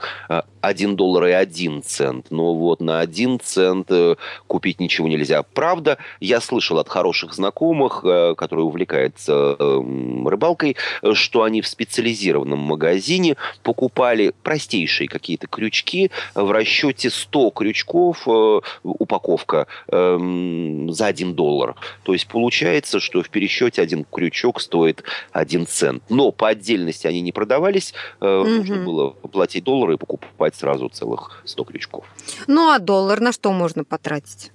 1 0.65 0.95
доллар 0.95 1.27
и 1.27 1.31
1 1.31 1.83
цент. 1.83 2.27
Но 2.31 2.53
вот 2.53 2.81
на 2.81 2.99
1 2.99 3.39
цент 3.39 3.87
э, 3.89 4.15
купить 4.47 4.79
ничего 4.79 5.07
нельзя. 5.07 5.43
Правда, 5.43 5.97
я 6.19 6.41
слышал 6.41 6.79
от 6.79 6.89
хороших 6.89 7.33
знакомых, 7.33 8.01
э, 8.03 8.35
которые 8.35 8.65
увлекаются 8.65 9.55
эм, 9.59 10.27
рыбалкой, 10.27 10.75
что 11.13 11.43
они 11.43 11.61
в 11.61 11.67
специализированном 11.67 12.59
магазине 12.59 13.37
покупали 13.63 14.33
простейшие 14.43 15.07
какие-то 15.25 15.47
крючки 15.47 16.11
в 16.35 16.51
расчете 16.51 17.09
100 17.09 17.49
крючков, 17.51 18.27
э, 18.27 18.61
упаковка 18.83 19.67
эм, 19.87 20.91
за 20.91 21.07
1 21.07 21.33
доллар. 21.33 21.75
То 22.03 22.13
есть 22.13 22.27
получается, 22.27 22.99
что 22.99 23.23
в 23.23 23.29
пересчете 23.29 23.81
один 23.81 24.05
крючок 24.05 24.61
стоит 24.61 25.03
1 25.31 25.65
цент. 25.65 26.03
Но 26.09 26.31
по 26.31 26.49
отдельности 26.49 27.07
они 27.07 27.21
не 27.21 27.31
продавались. 27.31 27.93
Угу. 28.19 28.27
Нужно 28.27 28.85
было 28.85 29.09
платить 29.09 29.63
доллары 29.63 29.95
и 29.95 29.97
покупать 29.97 30.25
покупать 30.35 30.55
сразу 30.55 30.89
целых 30.89 31.41
100 31.45 31.63
крючков. 31.63 32.05
Ну 32.47 32.69
а 32.69 32.79
доллар 32.79 33.21
на 33.21 33.31
что 33.31 33.51
можно 33.51 33.83
потратить? 33.83 34.51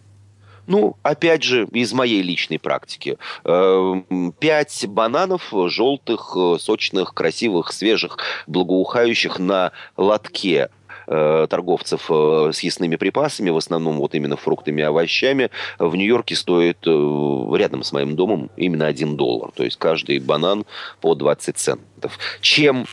Ну, 0.70 0.96
опять 1.02 1.42
же, 1.42 1.66
из 1.72 1.92
моей 1.92 2.22
личной 2.22 2.60
практики. 2.60 3.18
Эм, 3.42 4.32
пять 4.38 4.86
бананов 4.86 5.52
желтых, 5.66 6.36
э, 6.36 6.58
сочных, 6.60 7.12
красивых, 7.12 7.72
свежих, 7.72 8.18
благоухающих 8.46 9.40
на 9.40 9.72
лотке 9.96 10.68
э, 11.08 11.46
торговцев 11.50 12.06
э, 12.08 12.52
с 12.54 12.60
ясными 12.60 12.94
припасами, 12.94 13.50
в 13.50 13.56
основном 13.56 13.96
вот 13.96 14.14
именно 14.14 14.36
фруктами 14.36 14.80
и 14.80 14.84
овощами, 14.84 15.50
в 15.80 15.96
Нью-Йорке 15.96 16.36
стоит 16.36 16.86
рядом 16.86 17.82
с 17.82 17.90
моим 17.90 18.14
домом 18.14 18.48
именно 18.56 18.86
один 18.86 19.16
доллар. 19.16 19.50
То 19.50 19.64
есть 19.64 19.76
каждый 19.76 20.20
банан 20.20 20.64
по 21.00 21.16
20 21.16 21.58
центов. 21.58 22.16
Чем 22.40 22.86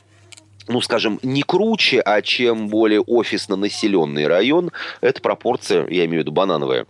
ну, 0.68 0.82
скажем, 0.82 1.20
не 1.22 1.44
круче, 1.44 2.02
а 2.02 2.22
чем 2.22 2.68
более 2.68 3.02
офисно 3.02 3.56
населенный 3.56 4.28
район, 4.28 4.72
эта 5.00 5.22
пропорция, 5.22 5.88
я 5.88 6.06
имею 6.06 6.22
в 6.22 6.24
виду 6.24 6.32
банановая, 6.32 6.88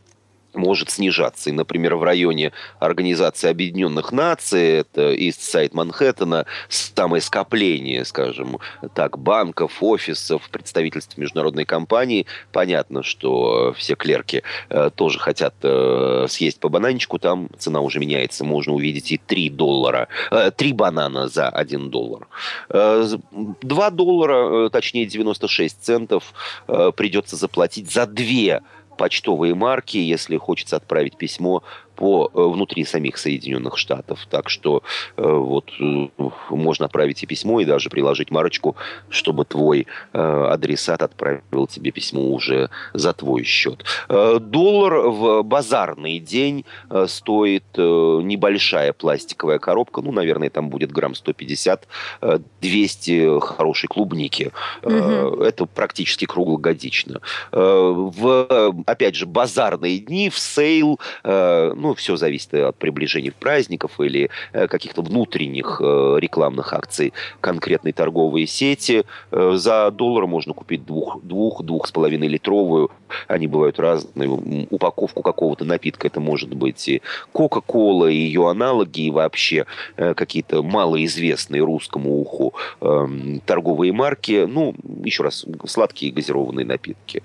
может 0.57 0.89
снижаться. 0.89 1.49
И, 1.49 1.53
например, 1.53 1.95
в 1.95 2.03
районе 2.03 2.51
Организации 2.79 3.49
Объединенных 3.49 4.11
Наций, 4.11 4.79
это 4.79 5.13
Ист-Сайд 5.13 5.73
Манхэттена, 5.73 6.45
самое 6.69 7.21
скопление, 7.21 8.03
скажем 8.05 8.59
так, 8.93 9.17
банков, 9.17 9.77
офисов, 9.81 10.49
представительств 10.49 11.17
международной 11.17 11.65
компании. 11.65 12.25
Понятно, 12.51 13.03
что 13.03 13.73
все 13.77 13.95
клерки 13.95 14.43
э, 14.69 14.89
тоже 14.93 15.19
хотят 15.19 15.55
э, 15.61 16.25
съесть 16.27 16.59
по 16.59 16.69
бананчику, 16.69 17.19
там 17.19 17.49
цена 17.57 17.81
уже 17.81 17.99
меняется. 17.99 18.43
Можно 18.43 18.73
увидеть 18.73 19.11
и 19.11 19.17
3 19.17 19.49
доллара, 19.49 20.07
э, 20.31 20.51
3 20.55 20.73
банана 20.73 21.27
за 21.27 21.49
1 21.49 21.89
доллар. 21.89 22.27
Э, 22.69 23.07
2 23.31 23.89
доллара, 23.91 24.67
э, 24.67 24.69
точнее 24.69 25.05
96 25.05 25.81
центов 25.81 26.33
э, 26.67 26.91
придется 26.95 27.35
заплатить 27.35 27.91
за 27.91 28.05
2 28.05 28.61
почтовые 28.97 29.55
марки, 29.55 29.97
если 29.97 30.37
хочется 30.37 30.75
отправить 30.75 31.17
письмо 31.17 31.63
по 31.97 32.31
э, 32.33 32.41
внутри 32.41 32.85
самих 32.85 33.17
Соединенных 33.17 33.77
Штатов. 33.77 34.25
Так 34.29 34.49
что 34.49 34.83
э, 35.17 35.27
вот 35.27 35.69
э, 35.79 36.07
можно 36.49 36.85
отправить 36.85 37.23
и 37.23 37.25
письмо, 37.25 37.59
и 37.59 37.65
даже 37.65 37.89
приложить 37.89 38.31
марочку, 38.31 38.77
чтобы 39.09 39.43
твой 39.45 39.87
адресат 40.13 41.01
отправил 41.01 41.65
тебе 41.67 41.91
письмо 41.91 42.21
уже 42.21 42.69
за 42.93 43.11
твой 43.13 43.43
счет. 43.43 43.83
Доллар 44.07 45.09
в 45.09 45.41
базарный 45.43 46.19
день 46.19 46.63
стоит 47.07 47.65
небольшая 47.77 48.93
пластиковая 48.93 49.57
коробка, 49.59 50.01
ну, 50.01 50.11
наверное, 50.11 50.51
там 50.51 50.69
будет 50.69 50.91
грамм 50.91 51.13
150-200 51.13 53.41
хорошей 53.41 53.87
клубники. 53.87 54.51
Угу. 54.83 55.41
Это 55.43 55.65
практически 55.65 56.25
круглогодично. 56.25 57.21
В, 57.51 58.75
опять 58.85 59.15
же, 59.15 59.25
базарные 59.25 59.97
дни, 59.99 60.29
в 60.29 60.37
sale, 60.37 60.99
ну, 61.23 61.86
ну, 61.87 61.95
все 61.95 62.17
зависит 62.17 62.53
от 62.53 62.75
приближения 62.75 63.31
праздников 63.31 64.01
или 64.01 64.29
э, 64.51 64.67
каких-то 64.67 65.01
внутренних 65.01 65.79
э, 65.81 66.17
рекламных 66.19 66.73
акций 66.73 67.13
конкретной 67.39 67.93
торговой 67.93 68.45
сети. 68.45 69.05
Э, 69.31 69.53
за 69.55 69.89
доллар 69.91 70.27
можно 70.27 70.53
купить 70.53 70.85
двух, 70.85 71.23
двух, 71.23 71.63
двух 71.63 71.87
с 71.87 71.91
половиной 71.93 72.27
литровую, 72.27 72.91
они 73.29 73.47
бывают 73.47 73.79
разные, 73.79 74.67
упаковку 74.69 75.21
какого-то 75.21 75.63
напитка. 75.63 76.07
Это 76.07 76.19
может 76.19 76.53
быть 76.53 76.89
и 76.89 77.01
Кока-Кола, 77.31 78.07
и 78.07 78.17
ее 78.17 78.49
аналоги, 78.49 79.01
и 79.05 79.11
вообще 79.11 79.65
какие-то 79.95 80.63
малоизвестные 80.63 81.63
русскому 81.63 82.19
уху 82.19 82.53
эм, 82.81 83.41
торговые 83.45 83.93
марки. 83.93 84.45
Ну, 84.45 84.75
еще 85.05 85.23
раз, 85.23 85.45
сладкие 85.65 86.11
газированные 86.11 86.65
напитки 86.65 87.23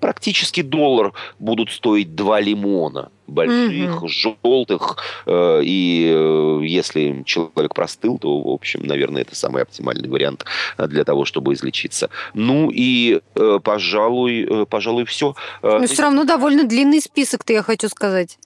практически 0.00 0.62
доллар 0.62 1.12
будут 1.38 1.70
стоить 1.70 2.14
два 2.14 2.40
лимона 2.40 3.10
больших, 3.26 4.02
mm-hmm. 4.02 4.08
желтых, 4.08 4.98
э, 5.26 5.60
и 5.64 6.12
э, 6.14 6.60
если 6.64 7.22
человек 7.24 7.74
простыл, 7.74 8.18
то, 8.18 8.40
в 8.40 8.48
общем, 8.48 8.82
наверное, 8.84 9.22
это 9.22 9.34
самый 9.34 9.62
оптимальный 9.62 10.08
вариант 10.08 10.44
для 10.76 11.04
того, 11.04 11.24
чтобы 11.24 11.54
излечиться. 11.54 12.10
Ну 12.34 12.70
и, 12.70 13.20
э, 13.34 13.58
пожалуй, 13.62 14.46
э, 14.48 14.66
пожалуй, 14.66 15.04
все. 15.04 15.34
Э, 15.62 15.78
Но 15.80 15.86
все 15.86 16.02
равно 16.02 16.24
довольно 16.24 16.64
длинный 16.64 17.00
список-то, 17.00 17.52
я 17.52 17.62
хочу 17.62 17.88
сказать. 17.88 18.38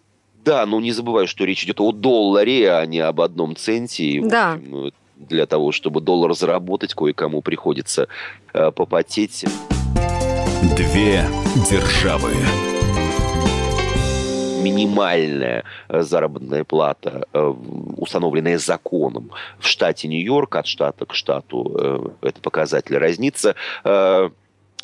Да, 0.45 0.64
но 0.66 0.81
не 0.81 0.93
забывай, 0.93 1.26
что 1.26 1.45
речь 1.45 1.64
идет 1.64 1.81
о 1.81 1.90
долларе, 1.90 2.73
а 2.73 2.87
не 2.87 3.00
об 3.00 3.21
одном 3.21 3.57
центе. 3.57 4.21
Да. 4.23 4.52
Общем, 4.52 4.71
ну, 4.71 4.93
для 5.16 5.47
того, 5.47 5.73
чтобы 5.73 6.00
доллар 6.00 6.35
заработать, 6.35 6.95
кое-кому 6.95 7.43
приходится 7.43 8.09
э, 8.52 8.71
попотеть. 8.71 9.45
Две 10.63 11.25
державы 11.71 12.33
минимальная 14.63 15.65
э, 15.89 16.03
заработная 16.03 16.65
плата, 16.65 17.27
э, 17.33 17.55
установленная 17.97 18.59
законом 18.59 19.31
в 19.59 19.67
штате 19.67 20.09
Нью-Йорк, 20.09 20.57
от 20.57 20.67
штата 20.67 21.05
к 21.07 21.15
штату, 21.15 22.13
э, 22.23 22.29
это 22.29 22.41
показатель 22.41 22.97
разница, 22.97 23.55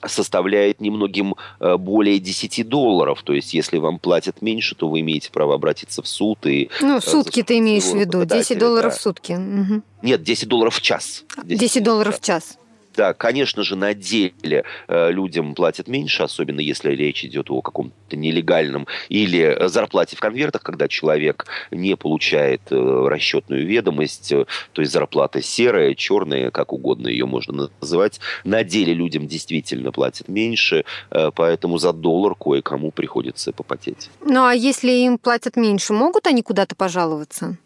составляет 0.04 0.80
немногим 0.80 1.36
более 1.60 2.18
10 2.18 2.68
долларов. 2.68 3.22
То 3.22 3.32
есть, 3.32 3.54
если 3.54 3.78
вам 3.78 4.00
платят 4.00 4.42
меньше, 4.42 4.74
то 4.74 4.88
вы 4.88 4.98
имеете 5.00 5.30
право 5.30 5.54
обратиться 5.54 6.02
в 6.02 6.08
суд. 6.08 6.44
И 6.44 6.70
ну, 6.80 7.00
сутки 7.00 7.44
ты 7.44 7.58
имеешь 7.58 7.84
в 7.84 7.94
виду, 7.94 8.24
10 8.24 8.58
долларов 8.58 8.92
да. 8.92 8.98
в 8.98 9.00
сутки. 9.00 9.32
Угу. 9.34 9.82
Нет, 10.02 10.24
10 10.24 10.48
долларов 10.48 10.74
в 10.74 10.80
час. 10.82 11.24
10, 11.44 11.60
10 11.60 11.84
долларов 11.84 12.18
в 12.18 12.20
час. 12.20 12.58
Да, 12.96 13.14
конечно 13.14 13.62
же, 13.62 13.76
на 13.76 13.94
деле 13.94 14.64
э, 14.88 15.10
людям 15.10 15.54
платят 15.54 15.88
меньше, 15.88 16.22
особенно 16.22 16.60
если 16.60 16.90
речь 16.90 17.24
идет 17.24 17.50
о 17.50 17.62
каком-то 17.62 18.16
нелегальном 18.16 18.86
или 19.08 19.56
зарплате 19.68 20.16
в 20.16 20.20
конвертах, 20.20 20.62
когда 20.62 20.88
человек 20.88 21.46
не 21.70 21.96
получает 21.96 22.60
э, 22.70 23.06
расчетную 23.08 23.66
ведомость, 23.66 24.32
э, 24.32 24.44
то 24.72 24.82
есть 24.82 24.92
зарплата 24.92 25.40
серая, 25.40 25.94
черная, 25.94 26.50
как 26.50 26.72
угодно 26.72 27.08
ее 27.08 27.26
можно 27.26 27.70
называть. 27.80 28.20
На 28.44 28.62
деле 28.64 28.92
людям 28.92 29.26
действительно 29.26 29.92
платят 29.92 30.28
меньше, 30.28 30.84
э, 31.10 31.30
поэтому 31.34 31.78
за 31.78 31.92
доллар 31.92 32.34
кое-кому 32.34 32.90
приходится 32.90 33.52
попотеть. 33.52 34.10
Ну 34.20 34.44
а 34.44 34.54
если 34.54 34.90
им 34.90 35.18
платят 35.18 35.56
меньше, 35.56 35.92
могут 35.92 36.26
они 36.26 36.42
куда-то 36.42 36.74
пожаловаться? 36.74 37.56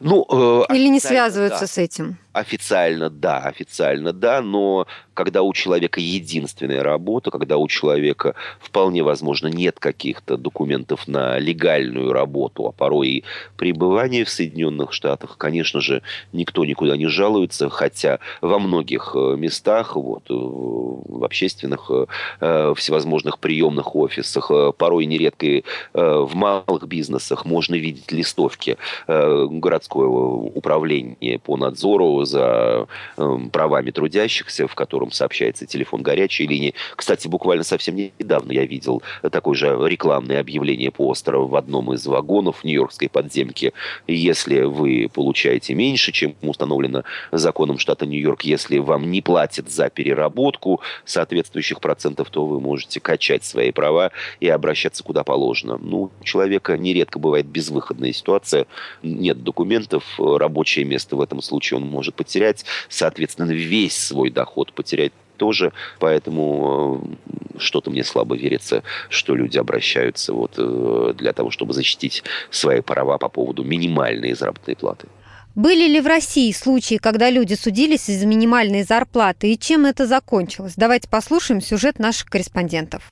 Ну, 0.00 0.26
э, 0.28 0.74
Или 0.74 0.88
не 0.88 1.00
связываются 1.00 1.60
да. 1.60 1.66
с 1.66 1.78
этим? 1.78 2.18
Официально 2.34 3.10
да, 3.10 3.38
официально 3.38 4.12
да, 4.12 4.42
но 4.42 4.88
когда 5.14 5.42
у 5.42 5.52
человека 5.52 6.00
единственная 6.00 6.82
работа, 6.82 7.30
когда 7.30 7.56
у 7.56 7.68
человека 7.68 8.34
вполне 8.60 9.04
возможно 9.04 9.46
нет 9.46 9.78
каких-то 9.78 10.36
документов 10.36 11.06
на 11.06 11.38
легальную 11.38 12.12
работу, 12.12 12.66
а 12.66 12.72
порой 12.72 13.08
и 13.08 13.24
пребывание 13.56 14.24
в 14.24 14.30
Соединенных 14.30 14.92
Штатах, 14.92 15.36
конечно 15.38 15.80
же, 15.80 16.02
никто 16.32 16.64
никуда 16.64 16.96
не 16.96 17.06
жалуется, 17.06 17.70
хотя 17.70 18.18
во 18.40 18.58
многих 18.58 19.12
э, 19.14 19.36
местах, 19.36 19.94
вот, 19.94 20.24
э, 20.28 20.34
в 20.34 21.24
общественных 21.24 21.88
э, 22.40 22.74
всевозможных 22.76 23.38
приемных 23.38 23.94
офисах, 23.94 24.50
порой 24.76 25.06
нередко 25.06 25.46
и 25.46 25.64
в 25.92 26.30
малых 26.34 26.88
бизнесах 26.88 27.44
можно 27.44 27.76
видеть 27.76 28.10
листовки 28.10 28.76
городского 29.06 30.46
управления 30.46 31.38
по 31.38 31.56
надзору 31.56 32.23
за 32.24 32.86
э, 33.16 33.38
правами 33.52 33.90
трудящихся, 33.90 34.66
в 34.66 34.74
котором 34.74 35.12
сообщается 35.12 35.66
телефон 35.66 36.02
горячей 36.02 36.46
линии. 36.46 36.74
Кстати, 36.96 37.28
буквально 37.28 37.64
совсем 37.64 37.96
недавно 37.96 38.52
я 38.52 38.64
видел 38.64 39.02
такое 39.22 39.54
же 39.54 39.76
рекламное 39.86 40.40
объявление 40.40 40.90
по 40.90 41.08
острову 41.08 41.46
в 41.48 41.56
одном 41.56 41.92
из 41.92 42.06
вагонов 42.06 42.64
Нью-Йоркской 42.64 43.08
подземки. 43.08 43.72
Если 44.06 44.62
вы 44.62 45.08
получаете 45.12 45.74
меньше, 45.74 46.12
чем 46.12 46.34
установлено 46.42 47.04
законом 47.32 47.78
штата 47.78 48.06
Нью-Йорк, 48.06 48.42
если 48.42 48.78
вам 48.78 49.10
не 49.10 49.20
платят 49.22 49.70
за 49.70 49.90
переработку 49.90 50.80
соответствующих 51.04 51.80
процентов, 51.80 52.30
то 52.30 52.46
вы 52.46 52.60
можете 52.60 53.00
качать 53.00 53.44
свои 53.44 53.70
права 53.70 54.10
и 54.40 54.48
обращаться 54.48 55.02
куда 55.02 55.24
положено. 55.24 55.78
Ну, 55.78 56.10
у 56.20 56.24
человека 56.24 56.76
нередко 56.76 57.18
бывает 57.18 57.46
безвыходная 57.46 58.12
ситуация, 58.12 58.66
нет 59.02 59.42
документов, 59.42 60.04
рабочее 60.18 60.84
место 60.84 61.16
в 61.16 61.20
этом 61.20 61.42
случае 61.42 61.78
он 61.78 61.86
может 61.86 62.13
потерять, 62.14 62.64
соответственно, 62.88 63.52
весь 63.52 63.96
свой 63.96 64.30
доход 64.30 64.72
потерять 64.72 65.12
тоже, 65.36 65.72
поэтому 65.98 67.02
э, 67.26 67.58
что-то 67.58 67.90
мне 67.90 68.04
слабо 68.04 68.36
верится, 68.36 68.82
что 69.08 69.34
люди 69.34 69.58
обращаются 69.58 70.32
вот 70.32 70.54
э, 70.56 71.14
для 71.16 71.32
того, 71.32 71.50
чтобы 71.50 71.72
защитить 71.72 72.22
свои 72.50 72.80
права 72.80 73.18
по 73.18 73.28
поводу 73.28 73.64
минимальной 73.64 74.34
заработной 74.34 74.76
платы. 74.76 75.08
Были 75.54 75.86
ли 75.86 76.00
в 76.00 76.06
России 76.06 76.50
случаи, 76.50 76.96
когда 76.96 77.30
люди 77.30 77.54
судились 77.54 78.08
из-за 78.08 78.26
минимальной 78.26 78.82
зарплаты, 78.82 79.52
и 79.52 79.58
чем 79.58 79.86
это 79.86 80.06
закончилось? 80.06 80.74
Давайте 80.76 81.08
послушаем 81.08 81.60
сюжет 81.60 82.00
наших 82.00 82.28
корреспондентов. 82.28 83.10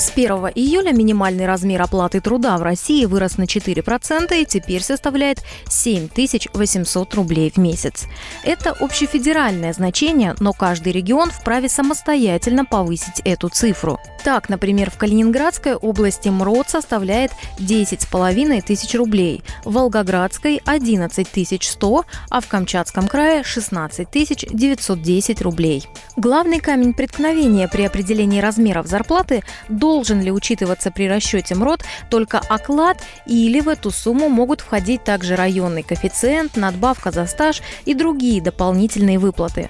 С 0.00 0.10
1 0.16 0.30
июля 0.54 0.92
минимальный 0.92 1.44
размер 1.44 1.82
оплаты 1.82 2.22
труда 2.22 2.56
в 2.56 2.62
России 2.62 3.04
вырос 3.04 3.36
на 3.36 3.42
4% 3.42 4.34
и 4.34 4.46
теперь 4.46 4.82
составляет 4.82 5.42
7800 5.68 7.14
рублей 7.16 7.52
в 7.54 7.58
месяц. 7.58 8.06
Это 8.42 8.70
общефедеральное 8.70 9.74
значение, 9.74 10.34
но 10.40 10.54
каждый 10.54 10.94
регион 10.94 11.30
вправе 11.30 11.68
самостоятельно 11.68 12.64
повысить 12.64 13.20
эту 13.26 13.50
цифру. 13.50 14.00
Так, 14.24 14.48
например, 14.48 14.90
в 14.90 14.96
Калининградской 14.96 15.74
области 15.74 16.30
МРОД 16.30 16.70
составляет 16.70 17.32
10,5 17.58 18.62
тысяч 18.62 18.94
рублей, 18.94 19.42
в 19.66 19.72
Волгоградской– 19.72 20.62
11 20.64 21.62
100, 21.62 22.04
а 22.30 22.40
в 22.40 22.46
Камчатском 22.48 23.06
крае– 23.06 23.42
16 23.44 24.08
910 24.10 25.42
рублей. 25.42 25.86
Главный 26.16 26.60
камень 26.60 26.94
преткновения 26.94 27.68
при 27.68 27.82
определении 27.82 28.40
размеров 28.40 28.86
зарплаты– 28.86 29.42
до 29.68 29.89
должен 29.90 30.20
ли 30.22 30.30
учитываться 30.30 30.92
при 30.92 31.08
расчете 31.08 31.56
МРОД 31.56 31.82
только 32.10 32.38
оклад 32.38 33.02
или 33.26 33.60
в 33.60 33.68
эту 33.68 33.90
сумму 33.90 34.28
могут 34.28 34.60
входить 34.60 35.02
также 35.02 35.34
районный 35.34 35.82
коэффициент, 35.82 36.56
надбавка 36.56 37.10
за 37.10 37.26
стаж 37.26 37.60
и 37.86 37.94
другие 37.94 38.40
дополнительные 38.40 39.18
выплаты. 39.18 39.68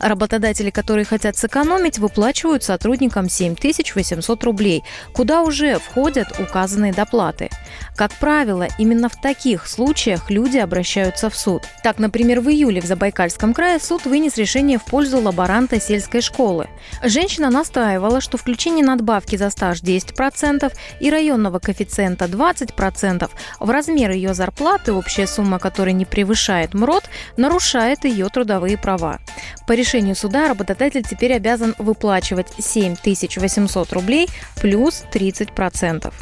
Работодатели, 0.00 0.70
которые 0.70 1.04
хотят 1.04 1.36
сэкономить, 1.36 1.98
выплачивают 1.98 2.64
сотрудникам 2.64 3.28
7800 3.28 4.44
рублей, 4.44 4.82
куда 5.12 5.42
уже 5.42 5.78
входят 5.78 6.40
указанные 6.40 6.92
доплаты. 6.92 7.50
Как 7.96 8.12
правило, 8.14 8.66
именно 8.78 9.10
в 9.10 9.20
таких 9.20 9.66
случаях 9.66 10.30
люди 10.30 10.56
обращаются 10.56 11.28
в 11.28 11.36
суд. 11.36 11.64
Так, 11.82 11.98
например, 11.98 12.40
в 12.40 12.48
июле 12.48 12.80
в 12.80 12.86
Забайкальском 12.86 13.52
крае 13.52 13.78
суд 13.78 14.06
вынес 14.06 14.38
решение 14.38 14.78
в 14.78 14.84
пользу 14.84 15.20
лаборанта 15.20 15.78
сельской 15.78 16.22
школы. 16.22 16.68
Женщина 17.04 17.50
настаивала, 17.50 18.22
что 18.22 18.38
включение 18.38 18.84
надбавки 18.84 19.36
за 19.36 19.50
стаж 19.50 19.82
10% 19.82 20.72
и 21.00 21.10
районного 21.10 21.58
коэффициента 21.58 22.24
20% 22.24 23.30
в 23.58 23.70
размер 23.70 24.12
ее 24.12 24.32
зарплаты, 24.32 24.94
общая 24.94 25.26
сумма 25.26 25.58
которой 25.58 25.92
не 25.92 26.06
превышает 26.06 26.72
МРОД, 26.72 27.04
нарушает 27.36 28.04
ее 28.04 28.28
трудовые 28.28 28.78
права. 28.78 29.18
По 29.66 29.72
решению 29.72 29.89
суда 30.14 30.48
работодатель 30.48 31.02
теперь 31.02 31.34
обязан 31.34 31.74
выплачивать 31.78 32.46
7800 32.58 33.92
рублей 33.92 34.28
плюс 34.60 35.02
30%. 35.12 36.12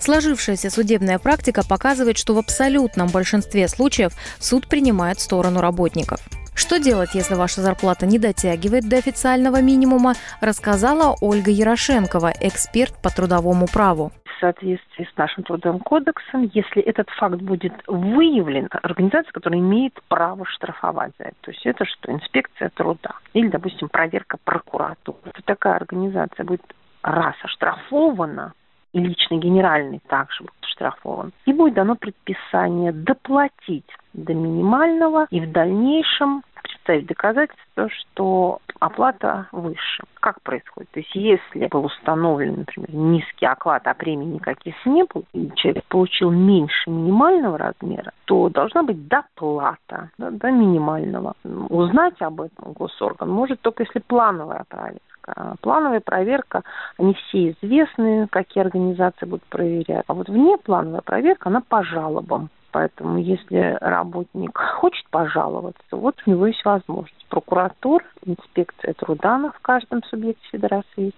Сложившаяся 0.00 0.70
судебная 0.70 1.18
практика 1.18 1.62
показывает, 1.62 2.16
что 2.16 2.34
в 2.34 2.38
абсолютном 2.38 3.08
большинстве 3.08 3.68
случаев 3.68 4.12
суд 4.40 4.66
принимает 4.66 5.20
сторону 5.20 5.60
работников. 5.60 6.20
Что 6.54 6.78
делать, 6.78 7.14
если 7.14 7.34
ваша 7.34 7.60
зарплата 7.60 8.06
не 8.06 8.18
дотягивает 8.18 8.88
до 8.88 8.96
официального 8.98 9.60
минимума, 9.60 10.14
рассказала 10.40 11.16
Ольга 11.20 11.50
Ярошенкова, 11.50 12.32
эксперт 12.40 12.94
по 13.02 13.10
трудовому 13.10 13.66
праву 13.66 14.12
соответствии 14.42 15.04
с 15.04 15.16
нашим 15.16 15.44
трудовым 15.44 15.78
кодексом, 15.78 16.50
если 16.52 16.82
этот 16.82 17.08
факт 17.10 17.36
будет 17.36 17.72
выявлен, 17.86 18.68
организация, 18.82 19.30
которая 19.30 19.60
имеет 19.60 19.94
право 20.08 20.44
штрафовать 20.46 21.12
за 21.18 21.26
это. 21.26 21.36
То 21.42 21.50
есть 21.52 21.64
это 21.64 21.84
что? 21.84 22.12
Инспекция 22.12 22.70
труда. 22.74 23.14
Или, 23.34 23.48
допустим, 23.48 23.88
проверка 23.88 24.38
прокуратуры. 24.42 25.18
Если 25.26 25.42
такая 25.42 25.76
организация 25.76 26.44
будет 26.44 26.62
раз 27.02 27.36
оштрафована, 27.42 28.52
и 28.92 29.00
личный 29.00 29.38
генеральный 29.38 30.00
также 30.08 30.44
будет 30.44 30.64
штрафован. 30.64 31.32
И 31.46 31.52
будет 31.52 31.74
дано 31.74 31.96
предписание 31.96 32.92
доплатить 32.92 33.86
до 34.12 34.34
минимального 34.34 35.26
и 35.30 35.40
в 35.40 35.50
дальнейшем 35.50 36.42
представить 36.62 37.06
доказательства, 37.06 37.88
что 37.88 38.58
оплата 38.80 39.48
выше. 39.52 40.02
Как 40.20 40.40
происходит? 40.42 40.90
То 40.90 41.00
есть 41.00 41.14
если 41.14 41.66
был 41.68 41.84
установлен, 41.84 42.56
например, 42.58 42.92
низкий 42.92 43.46
оклад, 43.46 43.86
а 43.86 43.94
премий 43.94 44.26
никаких 44.26 44.74
не 44.84 45.04
было, 45.04 45.24
и 45.32 45.50
человек 45.56 45.84
получил 45.84 46.30
меньше 46.30 46.90
минимального 46.90 47.58
размера, 47.58 48.12
то 48.24 48.48
должна 48.48 48.82
быть 48.82 49.08
доплата 49.08 50.10
да, 50.18 50.30
до 50.30 50.50
минимального. 50.50 51.34
Узнать 51.44 52.20
об 52.20 52.40
этом 52.40 52.72
госорган 52.72 53.30
может 53.30 53.60
только 53.60 53.84
если 53.84 54.00
плановая 54.00 54.64
проверка. 54.68 55.11
Плановая 55.60 56.00
проверка, 56.00 56.62
они 56.98 57.14
все 57.14 57.50
известны, 57.50 58.26
какие 58.28 58.64
организации 58.64 59.26
будут 59.26 59.44
проверять. 59.44 60.04
А 60.06 60.14
вот 60.14 60.28
внеплановая 60.28 61.02
проверка, 61.02 61.48
она 61.48 61.60
по 61.60 61.84
жалобам. 61.84 62.50
Поэтому 62.72 63.18
если 63.18 63.76
работник 63.80 64.56
хочет 64.56 65.08
пожаловаться, 65.10 65.82
вот 65.90 66.16
у 66.26 66.30
него 66.30 66.46
есть 66.46 66.64
возможность. 66.64 67.21
Прокуратура, 67.32 68.04
инспекция 68.26 68.92
труда 68.92 69.38
в 69.56 69.58
каждом 69.62 70.02
субъекте 70.04 70.46
федерации 70.52 71.04
есть, 71.04 71.16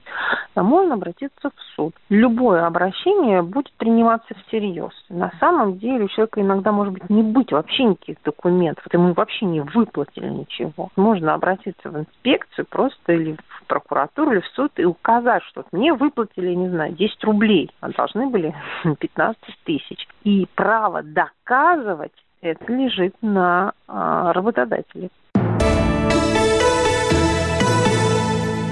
а 0.55 0.63
можно 0.63 0.95
обратиться 0.95 1.51
в 1.51 1.61
суд. 1.75 1.93
Любое 2.09 2.65
обращение 2.65 3.43
будет 3.43 3.73
приниматься 3.73 4.33
всерьез. 4.47 4.93
На 5.09 5.33
самом 5.41 5.79
деле 5.79 6.05
у 6.05 6.09
человека 6.09 6.41
иногда 6.41 6.71
может 6.71 6.95
быть 6.95 7.11
не 7.11 7.25
быть 7.25 7.51
вообще 7.51 7.83
никаких 7.83 8.23
документов, 8.23 8.85
ему 8.93 9.13
вообще 9.13 9.45
не 9.45 9.61
выплатили 9.61 10.29
ничего. 10.29 10.91
Можно 10.95 11.35
обратиться 11.35 11.91
в 11.91 11.99
инспекцию 11.99 12.67
просто 12.71 13.13
или 13.13 13.37
в 13.49 13.65
прокуратуру, 13.67 14.35
или 14.35 14.41
в 14.41 14.47
суд 14.55 14.71
и 14.77 14.85
указать, 14.85 15.43
что 15.43 15.65
мне 15.73 15.93
выплатили, 15.93 16.55
не 16.55 16.69
знаю, 16.69 16.93
10 16.93 17.25
рублей, 17.25 17.73
а 17.81 17.89
должны 17.91 18.29
были 18.29 18.55
15 19.01 19.37
тысяч. 19.65 20.07
И 20.23 20.47
право 20.55 21.03
доказывать 21.03 22.13
это 22.41 22.73
лежит 22.73 23.17
на 23.21 23.73
а, 23.89 24.33
работодателе. 24.33 25.11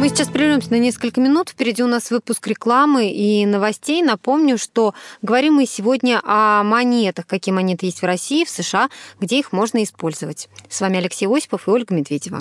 Мы 0.03 0.09
сейчас 0.09 0.27
прервемся 0.27 0.73
на 0.73 0.81
несколько 0.81 1.21
минут. 1.21 1.51
Впереди 1.51 1.81
у 1.81 1.87
нас 1.87 2.11
выпуск 2.11 2.45
рекламы 2.49 3.09
и 3.13 3.47
новостей. 3.47 4.03
Напомню, 4.03 4.59
что 4.59 4.95
говорим 5.23 5.55
мы 5.55 5.65
сегодня 5.65 6.21
о 6.25 6.65
монетах, 6.65 7.25
какие 7.29 7.55
монеты 7.55 7.87
есть 7.87 8.03
в 8.03 8.05
России, 8.05 8.45
в 8.45 8.51
США, 8.51 8.89
где 9.21 9.39
их 9.39 9.53
можно 9.53 9.81
использовать. 9.85 10.49
С 10.69 10.81
вами 10.81 10.99
Алексей 10.99 11.29
Осипов 11.29 11.69
и 11.69 11.71
Ольга 11.71 11.95
Медведева. 11.95 12.41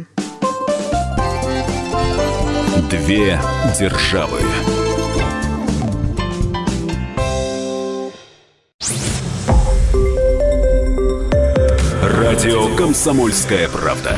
Две 2.90 3.40
державы. 3.80 4.40
Радио 12.02 12.76
«Комсомольская 12.76 13.70
правда». 13.70 14.18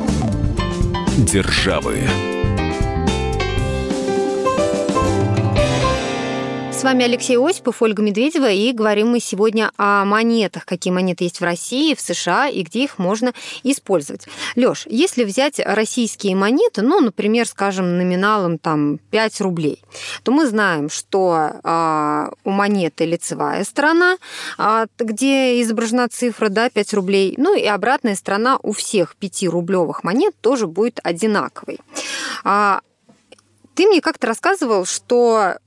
державы. 1.25 2.30
С 6.81 6.83
вами 6.83 7.05
Алексей 7.05 7.37
Осипов, 7.37 7.83
Ольга 7.83 8.01
Медведева, 8.01 8.49
и 8.49 8.71
говорим 8.71 9.09
мы 9.09 9.19
сегодня 9.19 9.69
о 9.77 10.03
монетах, 10.03 10.65
какие 10.65 10.91
монеты 10.91 11.25
есть 11.25 11.39
в 11.39 11.43
России, 11.43 11.93
в 11.93 12.01
США 12.01 12.47
и 12.47 12.63
где 12.63 12.85
их 12.85 12.97
можно 12.97 13.33
использовать. 13.61 14.25
Лёш, 14.55 14.87
если 14.87 15.23
взять 15.23 15.61
российские 15.63 16.35
монеты, 16.35 16.81
ну, 16.81 16.99
например, 16.99 17.47
скажем, 17.47 17.99
номиналом 17.99 18.57
там 18.57 18.97
5 19.11 19.41
рублей, 19.41 19.83
то 20.23 20.31
мы 20.31 20.47
знаем, 20.47 20.89
что 20.89 21.51
э, 21.63 22.29
у 22.45 22.49
монеты 22.49 23.05
лицевая 23.05 23.63
сторона, 23.63 24.17
э, 24.57 24.87
где 24.97 25.61
изображена 25.61 26.09
цифра, 26.09 26.49
да, 26.49 26.71
5 26.71 26.95
рублей, 26.95 27.35
ну 27.37 27.55
и 27.55 27.63
обратная 27.63 28.15
сторона 28.15 28.57
у 28.63 28.71
всех 28.71 29.15
5-рублевых 29.21 29.99
монет 30.01 30.33
тоже 30.41 30.65
будет 30.65 30.99
одинаковой. 31.03 31.79
А, 32.43 32.81
ты 33.75 33.85
мне 33.85 34.01
как-то 34.01 34.25
рассказывал, 34.25 34.85
что 34.85 35.57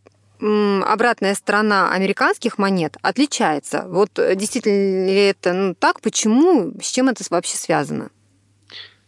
обратная 0.84 1.34
сторона 1.34 1.90
американских 1.92 2.58
монет 2.58 2.96
отличается. 3.02 3.84
Вот 3.88 4.18
э, 4.18 4.34
действительно 4.36 5.06
ли 5.06 5.26
это 5.26 5.52
ну, 5.52 5.74
так? 5.74 6.00
Почему? 6.00 6.72
С 6.80 6.90
чем 6.90 7.08
это 7.08 7.24
вообще 7.30 7.56
связано? 7.56 8.10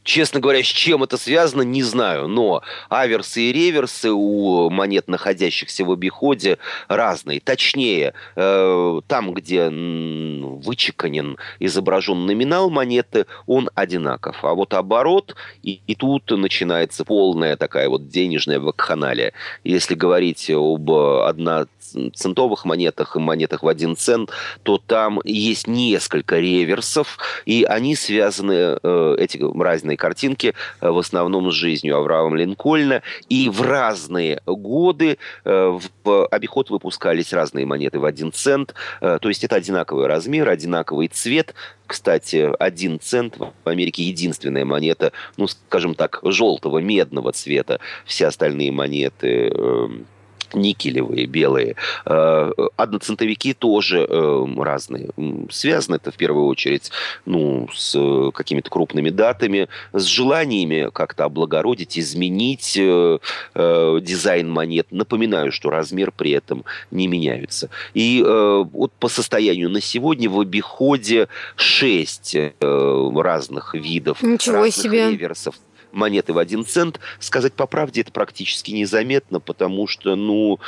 Честно 0.06 0.38
говоря, 0.38 0.62
с 0.62 0.66
чем 0.66 1.02
это 1.02 1.16
связано, 1.16 1.62
не 1.62 1.82
знаю. 1.82 2.28
Но 2.28 2.62
аверсы 2.88 3.42
и 3.42 3.52
реверсы 3.52 4.12
у 4.12 4.70
монет, 4.70 5.08
находящихся 5.08 5.84
в 5.84 5.90
обиходе, 5.90 6.58
разные. 6.86 7.40
Точнее, 7.40 8.14
э, 8.36 9.00
там, 9.08 9.34
где 9.34 9.68
вычеканен, 9.68 11.36
изображен 11.58 12.24
номинал 12.24 12.70
монеты, 12.70 13.26
он 13.46 13.68
одинаков. 13.74 14.44
А 14.44 14.54
вот 14.54 14.74
оборот, 14.74 15.34
и, 15.64 15.80
и 15.88 15.96
тут 15.96 16.30
начинается 16.30 17.04
полная 17.04 17.56
такая 17.56 17.88
вот 17.88 18.08
денежная 18.08 18.60
вакханалия. 18.60 19.32
Если 19.64 19.96
говорить 19.96 20.48
об 20.50 20.88
одноцентовых 20.88 22.64
монетах 22.64 23.16
и 23.16 23.18
монетах 23.18 23.64
в 23.64 23.68
один 23.68 23.96
цент, 23.96 24.30
то 24.62 24.78
там 24.78 25.20
есть 25.24 25.66
несколько 25.66 26.38
реверсов, 26.38 27.18
и 27.44 27.64
они 27.64 27.96
связаны, 27.96 28.78
э, 28.80 29.16
эти 29.18 29.38
разные 29.60 29.95
разные 29.96 30.06
картинки, 30.06 30.54
э, 30.80 30.90
в 30.90 30.98
основном 30.98 31.50
с 31.50 31.54
жизнью 31.54 31.96
Авраама 31.96 32.36
Линкольна. 32.36 33.02
И 33.28 33.48
в 33.48 33.62
разные 33.62 34.40
годы 34.46 35.18
э, 35.44 35.78
в 36.04 36.26
обиход 36.26 36.70
выпускались 36.70 37.32
разные 37.32 37.66
монеты 37.66 37.98
в 37.98 38.04
один 38.04 38.32
цент. 38.32 38.74
Э, 39.00 39.18
то 39.20 39.28
есть 39.28 39.44
это 39.44 39.56
одинаковый 39.56 40.06
размер, 40.06 40.48
одинаковый 40.48 41.08
цвет. 41.08 41.54
Кстати, 41.86 42.50
один 42.58 42.98
цент 43.00 43.38
в 43.38 43.68
Америке 43.68 44.02
единственная 44.02 44.64
монета, 44.64 45.12
ну, 45.36 45.46
скажем 45.46 45.94
так, 45.94 46.20
желтого, 46.22 46.80
медного 46.80 47.32
цвета. 47.32 47.78
Все 48.04 48.26
остальные 48.26 48.72
монеты 48.72 49.48
эм, 49.48 50.06
никелевые, 50.54 51.26
белые. 51.26 51.76
Э, 52.04 52.50
одноцентовики 52.76 53.54
тоже 53.54 54.06
э, 54.08 54.46
разные. 54.56 55.10
Связано 55.50 55.96
это 55.96 56.10
в 56.10 56.16
первую 56.16 56.46
очередь 56.46 56.90
ну, 57.24 57.68
с 57.74 58.30
какими-то 58.32 58.70
крупными 58.70 59.10
датами, 59.10 59.68
с 59.92 60.04
желаниями 60.04 60.90
как-то 60.92 61.24
облагородить, 61.24 61.98
изменить 61.98 62.76
э, 62.78 63.18
дизайн 63.54 64.50
монет. 64.50 64.86
Напоминаю, 64.90 65.52
что 65.52 65.70
размер 65.70 66.12
при 66.12 66.32
этом 66.32 66.64
не 66.90 67.06
меняется. 67.06 67.70
И 67.94 68.22
вот 68.26 68.92
по 68.92 69.08
состоянию 69.08 69.70
на 69.70 69.80
сегодня 69.80 70.28
в 70.28 70.40
обиходе 70.40 71.28
6 71.56 72.36
разных 72.60 73.74
видов, 73.74 74.22
Ничего 74.22 74.56
разных 74.56 74.74
себе. 74.74 75.10
реверсов 75.10 75.54
монеты 75.92 76.32
в 76.32 76.38
один 76.38 76.64
цент. 76.64 77.00
Сказать 77.18 77.54
по 77.54 77.66
правде, 77.66 78.02
это 78.02 78.12
практически 78.12 78.70
незаметно, 78.72 79.40
потому 79.40 79.86
что, 79.86 80.16
ну, 80.16 80.58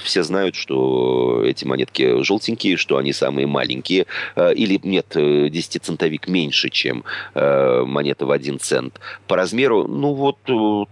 все 0.00 0.22
знают, 0.22 0.54
что 0.54 1.42
эти 1.44 1.64
монетки 1.64 2.22
желтенькие, 2.22 2.76
что 2.76 2.96
они 2.96 3.12
самые 3.12 3.46
маленькие. 3.46 4.06
Э, 4.34 4.52
или 4.54 4.78
нет, 4.82 5.16
10-центовик 5.16 6.24
э, 6.26 6.30
меньше, 6.30 6.70
чем 6.70 7.04
монета 7.34 8.26
в 8.26 8.30
1 8.30 8.58
цент. 8.60 9.00
По 9.26 9.36
размеру, 9.36 9.86
ну 9.86 10.14
вот 10.14 10.38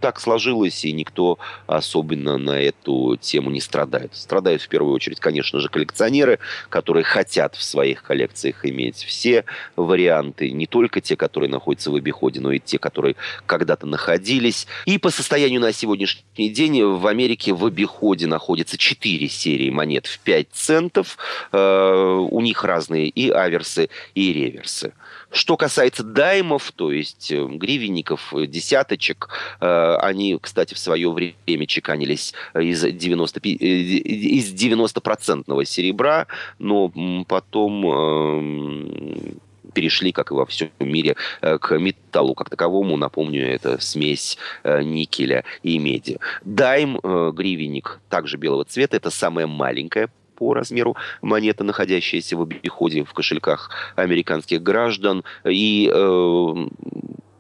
так 0.01 0.21
сложилось, 0.21 0.85
и 0.85 0.93
никто 0.93 1.39
особенно 1.67 2.39
на 2.39 2.61
эту 2.61 3.17
тему 3.21 3.51
не 3.51 3.61
страдает. 3.61 4.15
Страдают 4.15 4.63
в 4.63 4.69
первую 4.69 4.95
очередь, 4.95 5.21
конечно 5.21 5.61
же, 5.61 5.69
коллекционеры, 5.69 6.39
которые 6.69 7.05
хотят 7.05 7.55
в 7.57 7.63
своих 7.63 8.03
коллекциях 8.03 8.65
иметь 8.65 8.97
все 8.97 9.45
варианты, 9.77 10.51
не 10.51 10.67
только 10.67 11.01
те, 11.01 11.17
которые 11.17 11.51
находятся 11.51 11.91
в 11.91 11.95
обиходе, 11.95 12.41
но 12.41 12.53
и 12.53 12.59
те, 12.59 12.79
которые 12.79 13.17
когда-то 13.47 13.87
находились. 13.87 14.67
И 14.87 14.99
по 14.99 15.11
состоянию 15.11 15.61
на 15.61 15.73
сегодняшний 15.73 16.51
день 16.51 16.83
в 16.83 17.07
Америке 17.07 17.53
в 17.53 17.65
обиходе 17.65 18.27
находится 18.27 18.77
4 18.85 19.29
серии 19.29 19.71
монет 19.71 20.07
в 20.07 20.19
5 20.19 20.49
центов. 20.53 21.17
Э, 21.53 22.27
у 22.31 22.41
них 22.43 22.65
разные 22.65 23.09
и 23.09 23.31
аверсы, 23.31 23.89
и 24.15 24.33
реверсы. 24.33 24.93
Что 25.31 25.57
касается 25.57 26.03
даймов, 26.03 26.71
то 26.73 26.93
есть 26.93 27.33
э, 27.33 27.47
гривенников, 27.47 28.35
э, 28.35 28.47
десяточек, 28.47 29.29
они, 29.61 30.39
кстати, 30.41 30.75
в 30.75 30.79
свое 30.79 31.11
время 31.11 31.67
чеканились 31.67 32.35
из 32.55 32.83
90, 32.83 33.41
из 33.41 34.53
90% 34.53 35.65
серебра, 35.65 36.27
но 36.59 36.93
потом 37.27 39.41
перешли, 39.75 40.13
как 40.13 40.31
и 40.31 40.35
во 40.35 40.47
всем 40.47 40.71
мире, 40.81 41.17
к 41.41 41.79
металлу 41.79 42.35
как 42.35 42.49
таковому. 42.51 42.97
Напомню, 42.97 43.47
это 43.47 43.81
смесь 43.81 44.39
никеля 44.65 45.45
и 45.63 45.79
меди. 45.79 46.19
Дайм, 46.45 46.99
гривенник, 46.99 48.01
также 48.09 48.37
белого 48.37 48.65
цвета, 48.65 48.97
это 48.97 49.11
самая 49.11 49.47
маленькая 49.47 50.09
по 50.35 50.55
размеру 50.55 50.97
монета, 51.23 51.65
находящаяся 51.65 52.37
в 52.37 52.43
обиходе 52.43 53.05
в 53.05 53.13
кошельках 53.13 53.71
американских 53.97 54.63
граждан. 54.63 55.25
И 55.45 55.91
э, 55.93 56.55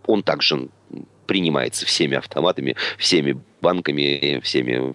он 0.07 0.23
также 0.23 0.68
принимается 1.26 1.87
всеми 1.87 2.16
автоматами, 2.16 2.76
всеми 2.98 3.40
банками, 3.60 4.40
всеми 4.42 4.94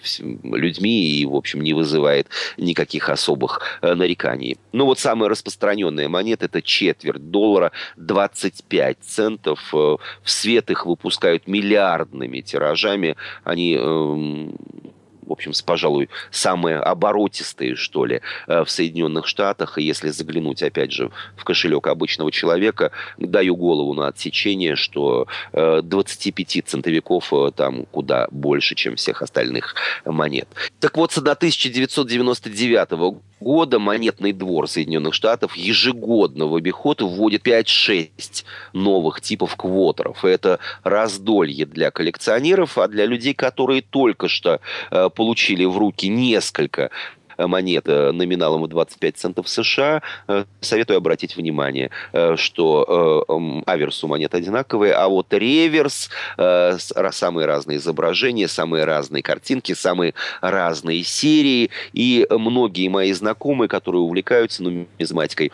людьми 0.55 1.07
и, 1.07 1.25
в 1.25 1.35
общем, 1.35 1.61
не 1.61 1.73
вызывает 1.73 2.27
никаких 2.57 3.09
особых 3.09 3.61
э, 3.81 3.95
нареканий. 3.95 4.57
Ну 4.71 4.85
вот 4.85 4.99
самая 4.99 5.29
распространенная 5.29 6.07
монета– 6.07 6.45
это 6.45 6.61
четверть 6.61 7.31
доллара, 7.31 7.71
25 7.97 8.97
центов. 9.01 9.59
Э, 9.73 9.97
в 10.23 10.29
свет 10.29 10.69
их 10.69 10.85
выпускают 10.85 11.47
миллиардными 11.47 12.41
тиражами. 12.41 13.15
Они 13.43 13.75
эм, 13.75 14.55
в 15.29 15.31
общем, 15.31 15.51
пожалуй, 15.65 16.09
самые 16.31 16.77
оборотистые, 16.77 17.75
что 17.75 18.05
ли, 18.05 18.21
э, 18.47 18.63
в 18.63 18.69
Соединенных 18.69 19.27
Штатах. 19.27 19.77
И 19.77 19.83
если 19.83 20.09
заглянуть, 20.09 20.63
опять 20.63 20.91
же, 20.91 21.11
в 21.37 21.43
кошелек 21.43 21.87
обычного 21.87 22.31
человека, 22.31 22.91
даю 23.17 23.55
голову 23.55 23.93
на 23.93 24.07
отсечение, 24.07 24.75
что 24.75 25.27
25 25.53 26.57
э, 26.57 26.61
центовиков 26.61 27.31
э, 27.31 27.51
там 27.55 27.85
куда 27.85 28.27
больше, 28.31 28.75
чем 28.75 28.95
всех 28.95 29.21
остальных 29.21 29.75
монет. 30.03 30.47
Так 30.79 30.97
вот, 30.97 31.11
с 31.11 31.17
1999 31.19 32.91
года 32.91 33.19
монетный 33.79 34.33
двор 34.33 34.67
Соединенных 34.67 35.13
Штатов 35.13 35.55
ежегодно 35.55 36.47
в 36.47 36.55
обиход 36.55 37.01
вводит 37.01 37.45
5-6 37.47 38.09
новых 38.73 39.21
типов 39.21 39.55
квотеров. 39.55 40.25
Это 40.25 40.59
раздолье 40.83 41.65
для 41.65 41.91
коллекционеров, 41.91 42.77
а 42.77 42.87
для 42.87 43.05
людей, 43.05 43.33
которые 43.33 43.81
только 43.81 44.27
что 44.27 44.59
э, 44.91 45.09
получили 45.09 45.65
в 45.65 45.77
руки 45.77 46.07
несколько 46.07 46.91
монет 47.47 47.87
номиналом 47.87 48.63
в 48.63 48.67
25 48.67 49.17
центов 49.17 49.49
США, 49.49 50.01
э, 50.27 50.45
советую 50.61 50.97
обратить 50.97 51.35
внимание, 51.35 51.89
э, 52.13 52.35
что 52.37 53.25
э, 53.27 53.61
аверс 53.65 54.03
у 54.03 54.07
монет 54.07 54.33
одинаковые, 54.33 54.93
а 54.93 55.07
вот 55.07 55.33
реверс, 55.33 56.09
самые 56.37 57.45
разные 57.45 57.77
изображения, 57.77 58.47
самые 58.47 58.85
разные 58.85 59.23
картинки, 59.23 59.73
самые 59.73 60.13
разные 60.41 61.03
серии, 61.03 61.69
и 61.93 62.27
многие 62.29 62.87
мои 62.87 63.11
знакомые, 63.13 63.67
которые 63.67 64.01
увлекаются 64.01 64.63
нумизматикой, 64.63 65.51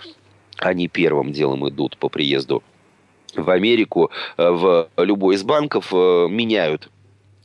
они 0.57 0.87
первым 0.87 1.31
делом 1.31 1.67
идут 1.69 1.97
по 1.97 2.09
приезду 2.09 2.63
в 3.35 3.49
Америку, 3.49 4.11
в 4.37 4.87
любой 4.97 5.35
из 5.35 5.43
банков, 5.43 5.91
меняют 5.91 6.89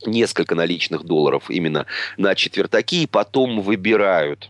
несколько 0.05 0.55
наличных 0.55 1.03
долларов 1.03 1.49
именно 1.49 1.85
на 2.17 2.35
четвертаки, 2.35 3.03
и 3.03 3.07
потом 3.07 3.61
выбирают 3.61 4.49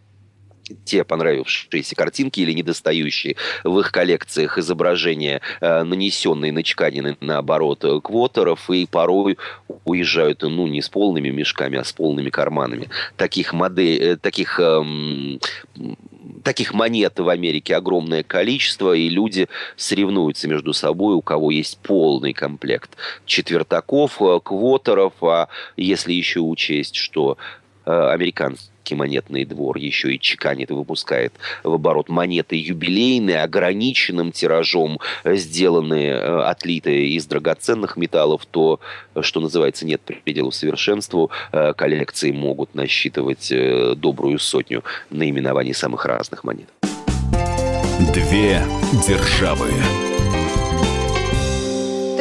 те 0.85 1.03
понравившиеся 1.03 1.95
картинки 1.95 2.39
или 2.39 2.53
недостающие 2.53 3.35
в 3.63 3.79
их 3.79 3.91
коллекциях 3.91 4.57
изображения, 4.57 5.41
э, 5.59 5.83
нанесенные 5.83 6.51
на 6.51 6.63
чеканины, 6.63 7.17
наоборот, 7.19 7.83
квотеров, 8.03 8.69
и 8.69 8.85
порой 8.85 9.37
уезжают, 9.85 10.43
ну, 10.43 10.67
не 10.67 10.81
с 10.81 10.89
полными 10.89 11.29
мешками, 11.29 11.77
а 11.77 11.83
с 11.83 11.91
полными 11.91 12.29
карманами. 12.29 12.89
Таких 13.17 13.53
моделей, 13.53 13.97
э, 13.97 14.17
таких 14.17 14.59
эм, 14.59 15.39
таких 16.43 16.73
монет 16.73 17.19
в 17.19 17.29
Америке 17.29 17.75
огромное 17.75 18.23
количество, 18.23 18.93
и 18.93 19.09
люди 19.09 19.47
соревнуются 19.75 20.47
между 20.47 20.73
собой, 20.73 21.15
у 21.15 21.21
кого 21.21 21.51
есть 21.51 21.77
полный 21.79 22.33
комплект 22.33 22.91
четвертаков, 23.25 24.21
э, 24.21 24.39
квотеров, 24.43 25.13
а 25.21 25.47
если 25.77 26.13
еще 26.13 26.39
учесть, 26.39 26.95
что 26.95 27.37
э, 27.85 27.91
американцы 27.91 28.70
монетный 28.89 29.45
двор 29.45 29.77
еще 29.77 30.13
и 30.13 30.19
чеканит 30.19 30.71
и 30.71 30.73
выпускает 30.73 31.33
в 31.63 31.73
оборот 31.73 32.09
монеты 32.09 32.55
юбилейные, 32.55 33.41
ограниченным 33.41 34.31
тиражом, 34.31 34.99
э, 35.23 35.35
сделанные, 35.35 36.17
отлитые 36.17 37.09
из 37.09 37.25
драгоценных 37.25 37.97
металлов, 37.97 38.45
то, 38.45 38.79
что 39.21 39.39
называется, 39.39 39.85
нет 39.85 40.01
пределу 40.01 40.51
совершенству. 40.51 41.29
Коллекции 41.51 42.31
могут 42.31 42.75
насчитывать 42.75 43.51
добрую 43.97 44.39
сотню 44.39 44.83
наименований 45.09 45.73
самых 45.73 46.05
разных 46.05 46.43
монет. 46.43 46.67
Две 48.13 48.61
державы 49.07 49.69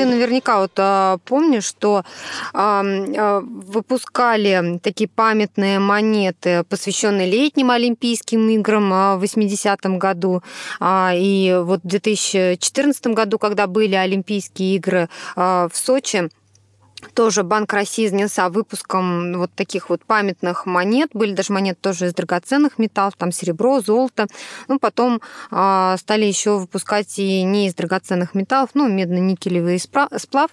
ты 0.01 0.07
наверняка 0.07 0.61
вот 0.61 0.73
а, 0.79 1.19
помнишь, 1.27 1.65
что 1.65 2.05
а, 2.55 2.83
а, 2.83 3.41
выпускали 3.41 4.79
такие 4.83 5.09
памятные 5.09 5.79
монеты, 5.79 6.65
посвященные 6.65 7.31
летним 7.31 7.71
Олимпийским 7.71 8.49
играм 8.49 8.91
а, 8.93 9.17
в 9.17 9.25
80-м 9.25 9.99
году. 9.99 10.43
А, 10.79 11.13
и 11.15 11.55
вот 11.63 11.81
в 11.85 11.87
2014 11.87 13.09
году, 13.09 13.39
когда 13.39 13.67
были 13.67 13.95
Олимпийские 13.95 14.77
игры 14.77 15.11
а, 15.37 15.69
в 15.71 15.77
Сочи, 15.77 16.31
тоже 17.15 17.43
Банк 17.43 17.73
России 17.73 18.07
занялся 18.07 18.49
выпуском 18.49 19.39
вот 19.39 19.53
таких 19.55 19.91
вот 19.91 20.05
памятных 20.05 20.67
монет. 20.67 21.11
Были 21.13 21.33
даже 21.33 21.53
монеты 21.53 21.79
тоже 21.81 22.07
из 22.07 22.15
драгоценных 22.15 22.79
металлов, 22.79 23.15
там 23.17 23.33
серебро, 23.33 23.81
золото. 23.81 24.27
Ну, 24.69 24.79
потом 24.79 25.21
э, 25.51 25.97
стали 25.99 26.25
еще 26.25 26.59
выпускать 26.59 27.19
и 27.19 27.43
не 27.43 27.67
из 27.67 27.75
драгоценных 27.75 28.35
металлов, 28.35 28.71
ну, 28.75 28.89
медно-никелевый 28.89 29.79
сплав. 29.79 30.51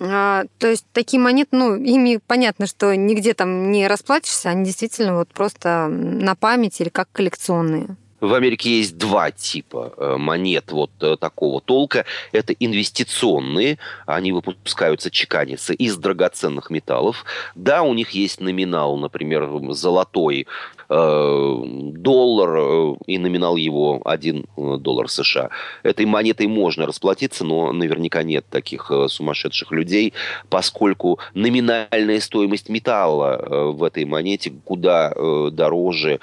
Э, 0.00 0.44
то 0.58 0.66
есть 0.66 0.86
такие 0.92 1.20
монеты, 1.20 1.56
ну, 1.56 1.76
ими 1.76 2.20
понятно, 2.26 2.66
что 2.66 2.94
нигде 2.94 3.34
там 3.34 3.70
не 3.70 3.88
расплатишься, 3.88 4.50
они 4.50 4.64
действительно 4.64 5.16
вот 5.16 5.28
просто 5.28 5.88
на 5.88 6.34
память 6.34 6.80
или 6.80 6.88
как 6.88 7.08
коллекционные. 7.12 7.96
В 8.20 8.32
Америке 8.34 8.78
есть 8.78 8.96
два 8.96 9.30
типа 9.30 9.92
э, 9.96 10.16
монет 10.16 10.72
вот 10.72 10.90
э, 11.00 11.16
такого 11.20 11.60
толка. 11.60 12.06
Это 12.32 12.54
инвестиционные, 12.54 13.78
они 14.06 14.32
выпускаются, 14.32 15.10
чеканятся 15.10 15.74
из 15.74 15.96
драгоценных 15.96 16.70
металлов. 16.70 17.24
Да, 17.54 17.82
у 17.82 17.92
них 17.92 18.10
есть 18.10 18.40
номинал, 18.40 18.96
например, 18.96 19.48
золотой 19.70 20.46
доллар 20.88 22.56
э, 22.58 22.94
и 23.06 23.18
номинал 23.18 23.56
его 23.56 24.00
1 24.04 24.44
э, 24.56 24.76
доллар 24.78 25.08
США. 25.08 25.50
Этой 25.82 26.06
монетой 26.06 26.46
можно 26.46 26.86
расплатиться, 26.86 27.44
но 27.44 27.72
наверняка 27.72 28.22
нет 28.22 28.44
таких 28.48 28.90
сумасшедших 29.08 29.72
людей, 29.72 30.12
поскольку 30.48 31.18
номинальная 31.34 32.20
стоимость 32.20 32.68
металла 32.68 33.72
в 33.72 33.82
этой 33.82 34.04
монете 34.04 34.52
куда 34.64 35.12
дороже, 35.50 36.20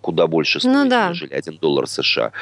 куда 0.00 0.26
больше 0.26 0.60
стоит, 0.60 0.74
ну, 0.74 0.88
да. 0.88 1.10
нежели 1.10 1.34
1 1.34 1.58
доллар 1.60 1.86
США. 1.86 2.32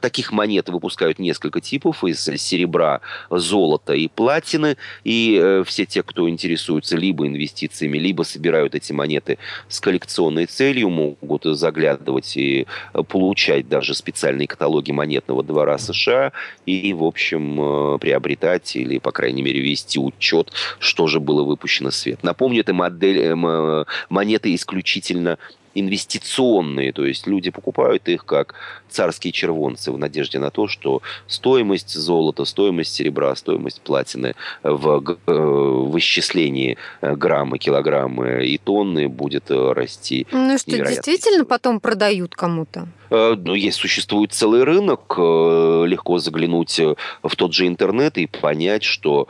Таких 0.00 0.32
монет 0.32 0.68
выпускают 0.68 1.18
несколько 1.18 1.60
типов 1.60 2.04
из 2.04 2.24
серебра, 2.24 3.00
золота 3.30 3.94
и 3.94 4.08
платины, 4.08 4.76
и 5.04 5.62
все 5.66 5.86
те, 5.86 6.02
кто 6.02 6.28
интересуется 6.28 6.96
либо 6.96 7.26
инвестициями, 7.26 7.98
либо 7.98 8.22
собирают 8.22 8.74
эти 8.74 8.92
монеты 8.92 9.38
с 9.68 9.80
коллекционной 9.80 10.46
целью, 10.46 10.90
могут 10.96 11.44
заглядывать 11.44 12.36
и 12.36 12.66
получать 13.08 13.68
даже 13.68 13.94
специальные 13.94 14.48
каталоги 14.48 14.92
монетного 14.92 15.42
двора 15.42 15.78
США 15.78 16.32
и, 16.64 16.92
в 16.94 17.04
общем, 17.04 17.60
э, 17.60 17.98
приобретать 17.98 18.76
или, 18.76 18.98
по 18.98 19.12
крайней 19.12 19.42
мере, 19.42 19.60
вести 19.60 19.98
учет, 19.98 20.52
что 20.78 21.06
же 21.06 21.20
было 21.20 21.42
выпущено 21.42 21.90
в 21.90 21.94
свет. 21.94 22.22
Напомню, 22.22 22.60
это 22.60 22.72
модель, 22.72 23.18
э, 23.18 23.84
монеты 24.08 24.54
исключительно 24.54 25.38
инвестиционные, 25.76 26.92
то 26.92 27.04
есть 27.04 27.26
люди 27.26 27.50
покупают 27.50 28.08
их 28.08 28.24
как 28.24 28.54
царские 28.88 29.32
червонцы 29.32 29.92
в 29.92 29.98
надежде 29.98 30.38
на 30.38 30.50
то, 30.50 30.68
что 30.68 31.02
стоимость 31.26 31.92
золота, 31.94 32.44
стоимость 32.44 32.94
серебра, 32.94 33.36
стоимость 33.36 33.82
платины 33.82 34.34
в, 34.62 35.18
э, 35.26 35.32
в 35.32 35.98
исчислении 35.98 36.78
э, 37.02 37.14
граммы, 37.14 37.58
килограммы 37.58 38.46
и 38.46 38.56
тонны 38.58 39.08
будет 39.08 39.50
э, 39.50 39.72
расти. 39.72 40.26
Ну 40.32 40.56
что, 40.56 40.70
действительно 40.70 41.44
потом 41.44 41.80
продают 41.80 42.34
кому-то? 42.34 42.88
Ну, 43.08 43.54
есть, 43.54 43.78
существует 43.78 44.32
целый 44.32 44.64
рынок, 44.64 45.16
легко 45.16 46.18
заглянуть 46.18 46.80
в 47.22 47.36
тот 47.36 47.54
же 47.54 47.68
интернет 47.68 48.18
и 48.18 48.26
понять, 48.26 48.82
что 48.82 49.28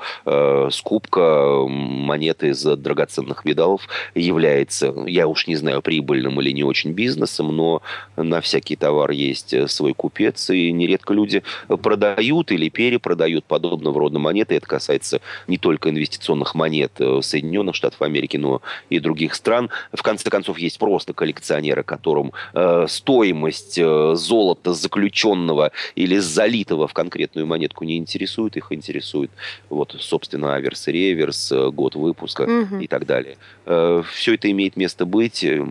скупка 0.70 1.66
монеты 1.68 2.48
из 2.48 2.62
драгоценных 2.62 3.44
металлов 3.44 3.82
является, 4.14 4.94
я 5.06 5.28
уж 5.28 5.46
не 5.46 5.56
знаю, 5.56 5.82
прибыльным 5.82 6.36
или 6.40 6.51
не 6.51 6.64
очень 6.64 6.92
бизнесом, 6.92 7.55
но 7.57 7.83
на 8.16 8.40
всякий 8.40 8.77
товар 8.77 9.11
есть 9.11 9.55
свой 9.70 9.94
купец, 9.94 10.51
и 10.51 10.72
нередко 10.72 11.14
люди 11.14 11.42
продают 11.68 12.53
или 12.53 12.68
перепродают 12.68 13.44
подобного 13.44 14.01
рода 14.01 14.18
монеты. 14.18 14.57
Это 14.57 14.66
касается 14.66 15.20
не 15.46 15.59
только 15.59 15.90
инвестиционных 15.90 16.55
монет 16.55 16.92
Соединенных 16.96 17.75
Штатов 17.75 18.03
Америки, 18.03 18.37
но 18.37 18.62
и 18.90 18.99
других 18.99 19.35
стран. 19.35 19.70
В 19.92 20.03
конце 20.03 20.31
концов, 20.31 20.59
есть 20.59 20.79
просто 20.79 21.12
коллекционеры, 21.12 21.83
которым 21.83 22.33
э, 22.55 22.87
стоимость 22.88 23.79
э, 23.79 24.14
золота 24.14 24.72
заключенного 24.75 25.72
или 25.94 26.18
залитого 26.18 26.88
в 26.88 26.94
конкретную 26.94 27.46
монетку 27.46 27.85
не 27.85 27.96
интересует, 27.96 28.57
их 28.57 28.72
интересует 28.72 29.31
вот, 29.68 29.96
собственно, 29.99 30.55
аверс 30.55 30.88
и 30.88 30.92
реверс, 30.92 31.53
э, 31.53 31.70
год 31.70 31.94
выпуска 31.94 32.42
угу. 32.42 32.79
и 32.79 32.87
так 32.87 33.07
далее. 33.07 33.37
Э, 33.64 34.03
все 34.12 34.35
это 34.35 34.51
имеет 34.51 34.77
место 34.77 35.07
быть, 35.07 35.44
э, 35.44 35.64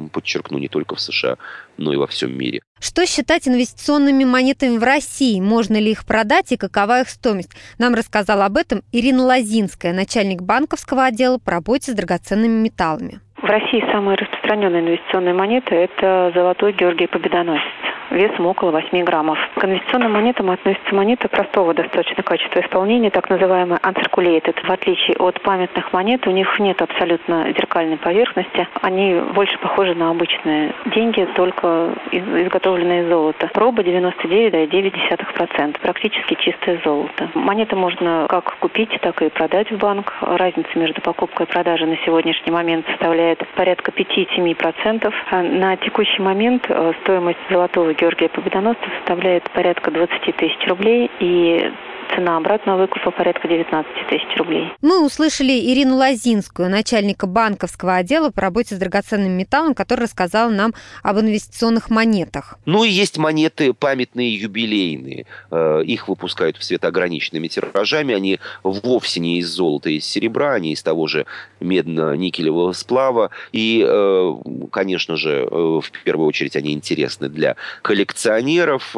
подчеркну, 0.56 0.58
не 0.58 0.68
только 0.68 0.96
в 0.96 1.00
США, 1.00 1.36
но 1.78 1.94
и 1.94 1.98
во 1.98 2.08
всем 2.08 2.38
мире. 2.38 2.62
Что 2.80 3.06
считать 3.06 3.48
инвестиционными 3.48 4.26
монетами 4.26 4.78
в 4.78 4.84
России? 4.84 5.40
Можно 5.40 5.80
ли 5.80 5.92
их 5.92 6.06
продать 6.06 6.52
и 6.52 6.58
какова 6.58 7.02
их 7.02 7.10
стоимость? 7.10 7.52
Нам 7.80 7.96
рассказала 7.96 8.46
об 8.46 8.58
этом 8.58 8.82
Ирина 8.92 9.24
Лозинская, 9.24 9.94
начальник 9.94 10.42
банковского 10.42 11.06
отдела 11.06 11.38
по 11.38 11.52
работе 11.52 11.92
с 11.92 11.96
драгоценными 11.96 12.64
металлами. 12.64 13.20
В 13.38 13.46
России 13.46 13.84
самая 13.92 14.18
распространенная 14.18 14.82
инвестиционная 14.82 15.34
монета– 15.34 15.76
это 15.76 16.32
золотой 16.34 16.74
Георгий 16.74 17.08
Победоносец 17.08 17.95
весом 18.10 18.48
около 18.48 18.72
8 18.72 19.04
граммов. 19.04 19.38
К 19.56 19.66
инвестиционным 19.66 20.14
монетам 20.14 20.50
относятся 20.52 20.96
монеты 20.96 21.28
простого 21.28 21.74
достаточно 21.74 22.24
качества 22.24 22.62
исполнения, 22.62 23.10
так 23.10 23.30
называемые 23.30 23.80
uncirculated. 23.80 24.56
В 24.66 24.72
отличие 24.72 25.18
от 25.18 25.42
памятных 25.42 25.92
монет, 25.94 26.28
у 26.28 26.32
них 26.32 26.60
нет 26.60 26.82
абсолютно 26.82 27.52
зеркальной 27.54 27.98
поверхности. 27.98 28.68
Они 28.82 29.20
больше 29.34 29.58
похожи 29.60 29.96
на 29.96 30.10
обычные 30.12 30.74
деньги, 30.86 31.28
только 31.36 31.90
изготовленные 32.12 33.04
из 33.04 33.10
золота. 33.10 33.50
Проба 33.54 33.82
99,9%. 33.84 35.80
Практически 35.82 36.36
чистое 36.36 36.80
золото. 36.84 37.30
Монеты 37.34 37.76
можно 37.76 38.28
как 38.30 38.56
купить, 38.60 38.98
так 39.02 39.22
и 39.22 39.30
продать 39.30 39.72
в 39.72 39.78
банк. 39.78 40.14
Разница 40.22 40.70
между 40.76 41.02
покупкой 41.02 41.46
и 41.46 41.50
продажей 41.50 41.88
на 41.88 41.98
сегодняшний 42.06 42.52
момент 42.52 42.86
составляет 42.88 43.46
порядка 43.56 43.92
5-7%. 43.92 45.14
А 45.32 45.42
на 45.42 45.76
текущий 45.78 46.22
момент 46.22 46.66
э, 46.70 46.94
стоимость 47.02 47.40
золотого 47.50 47.94
Георгия 47.96 48.30
Победоносца 48.30 48.84
составляет 49.00 49.50
порядка 49.52 49.92
20 49.92 50.36
тысяч 50.36 50.68
рублей, 50.68 51.10
и 51.20 51.72
цена 52.16 52.38
обратного 52.38 52.82
выкупа 52.82 53.12
порядка 53.12 53.48
19 53.48 54.08
тысяч 54.10 54.38
рублей. 54.38 54.72
Мы 54.82 55.04
услышали 55.06 55.54
Ирину 55.54 55.96
Лозинскую, 55.96 56.70
начальника 56.70 57.28
банковского 57.28 57.96
отдела 57.96 58.32
по 58.32 58.42
работе 58.42 58.76
с 58.76 58.78
драгоценным 58.78 59.32
металлом, 59.32 59.74
которая 59.74 60.06
рассказала 60.06 60.50
нам 60.50 60.74
об 61.04 61.20
инвестиционных 61.20 61.90
монетах. 61.90 62.58
Ну 62.66 62.84
и 62.84 62.90
есть 62.90 63.18
монеты 63.18 63.74
памятные, 63.74 64.36
юбилейные. 64.36 65.26
Э, 65.52 65.82
их 65.86 66.08
выпускают 66.08 66.58
в 66.58 66.64
светоограниченными 66.64 67.48
тиражами. 67.48 68.14
Они 68.14 68.40
вовсе 68.64 69.20
не 69.20 69.40
из 69.40 69.50
золота 69.50 69.90
и 69.90 69.98
из 69.98 70.06
серебра, 70.06 70.54
они 70.54 70.74
из 70.74 70.84
того 70.84 71.08
же 71.08 71.26
медно-никелевого 71.60 72.74
сплава. 72.74 73.32
И, 73.52 73.86
э, 73.88 74.36
конечно 74.72 75.16
же, 75.16 75.48
э, 75.50 75.80
в 75.82 75.92
первую 76.04 76.28
очередь 76.28 76.56
они 76.56 76.74
интересны 76.74 77.30
для 77.30 77.56
коллекционеров, 77.82 78.96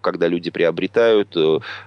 когда 0.00 0.28
люди 0.28 0.50
приобретают 0.50 1.36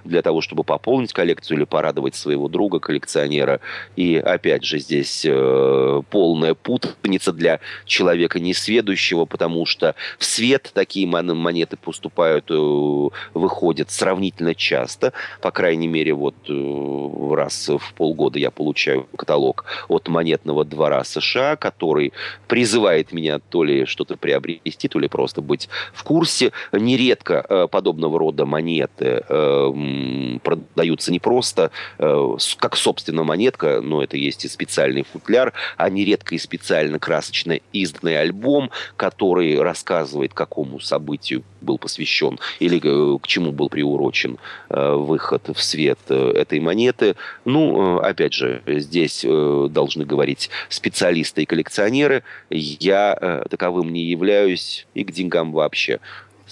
для 0.04 0.22
того, 0.22 0.40
чтобы 0.40 0.51
чтобы 0.52 0.64
пополнить 0.64 1.14
коллекцию 1.14 1.56
или 1.58 1.64
порадовать 1.64 2.14
своего 2.14 2.46
друга 2.46 2.78
коллекционера. 2.78 3.60
И 3.96 4.16
опять 4.16 4.64
же 4.64 4.78
здесь 4.78 5.24
э, 5.26 6.02
полная 6.10 6.52
путаница 6.52 7.32
для 7.32 7.60
человека 7.86 8.38
несведущего, 8.38 9.24
потому 9.24 9.64
что 9.64 9.94
в 10.18 10.24
свет 10.24 10.70
такие 10.74 11.06
монеты 11.06 11.78
поступают, 11.78 12.50
э, 12.50 13.08
выходят 13.32 13.90
сравнительно 13.90 14.54
часто. 14.54 15.14
По 15.40 15.50
крайней 15.50 15.88
мере, 15.88 16.12
вот 16.12 16.34
э, 16.50 17.34
раз 17.34 17.70
в 17.70 17.94
полгода 17.94 18.38
я 18.38 18.50
получаю 18.50 19.08
каталог 19.16 19.64
от 19.88 20.08
монетного 20.08 20.66
двора 20.66 21.02
США, 21.02 21.56
который 21.56 22.12
призывает 22.46 23.12
меня 23.12 23.38
то 23.38 23.64
ли 23.64 23.86
что-то 23.86 24.18
приобрести, 24.18 24.88
то 24.88 24.98
ли 24.98 25.08
просто 25.08 25.40
быть 25.40 25.70
в 25.94 26.04
курсе. 26.04 26.52
Нередко 26.72 27.42
э, 27.48 27.68
подобного 27.70 28.18
рода 28.18 28.44
монеты 28.44 29.24
э, 29.26 30.38
продаются 30.42 31.12
не 31.12 31.18
просто 31.18 31.70
э, 31.98 32.36
как 32.58 32.76
собственная 32.76 33.24
монетка, 33.24 33.80
но 33.80 34.02
это 34.02 34.16
есть 34.16 34.44
и 34.44 34.48
специальный 34.48 35.04
футляр, 35.04 35.52
а 35.76 35.88
нередко 35.88 36.34
и 36.34 36.38
специально 36.38 36.98
красочно 36.98 37.58
изданный 37.72 38.20
альбом, 38.20 38.70
который 38.96 39.60
рассказывает, 39.60 40.34
какому 40.34 40.80
событию 40.80 41.42
был 41.60 41.78
посвящен 41.78 42.38
или 42.58 42.80
э, 42.82 43.18
к 43.18 43.26
чему 43.26 43.52
был 43.52 43.68
приурочен 43.68 44.38
э, 44.68 44.94
выход 44.94 45.48
в 45.54 45.62
свет 45.62 45.98
этой 46.08 46.60
монеты. 46.60 47.16
Ну, 47.44 47.98
опять 47.98 48.32
же, 48.32 48.62
здесь 48.66 49.24
должны 49.24 50.04
говорить 50.04 50.50
специалисты 50.68 51.42
и 51.42 51.46
коллекционеры. 51.46 52.24
Я 52.50 53.44
таковым 53.48 53.92
не 53.92 54.04
являюсь 54.04 54.86
и 54.94 55.04
к 55.04 55.12
деньгам 55.12 55.52
вообще 55.52 56.00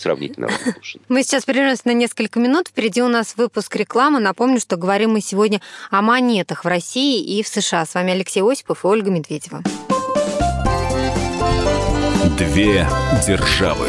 сравнительно 0.01 0.49
равнодушен. 0.49 1.01
Мы 1.09 1.23
сейчас 1.23 1.45
прервемся 1.45 1.83
на 1.85 1.93
несколько 1.93 2.39
минут. 2.41 2.69
Впереди 2.69 3.03
у 3.03 3.09
нас 3.09 3.35
выпуск 3.37 3.75
рекламы. 3.77 4.21
Напомню, 4.21 4.61
что 4.61 4.77
говорим 4.77 5.13
мы 5.13 5.21
сегодня 5.21 5.61
о 5.91 6.03
монетах 6.03 6.65
в 6.65 6.69
России 6.69 7.23
и 7.23 7.43
в 7.43 7.49
США. 7.49 7.85
С 7.87 7.95
вами 7.95 8.13
Алексей 8.13 8.43
Осипов 8.43 8.85
и 8.85 8.89
Ольга 8.89 9.11
Медведева. 9.11 9.63
Две 12.39 12.89
державы. 13.27 13.89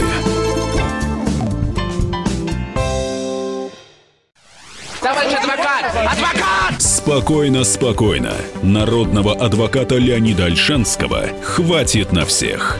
Товарищ 5.02 5.34
адвокат! 5.34 5.86
Адвокат! 5.95 6.82
Спокойно, 6.82 7.63
спокойно. 7.63 8.34
Народного 8.62 9.34
адвоката 9.34 9.95
Леонида 9.95 10.45
Альшанского 10.45 11.30
хватит 11.41 12.12
на 12.12 12.26
всех. 12.26 12.80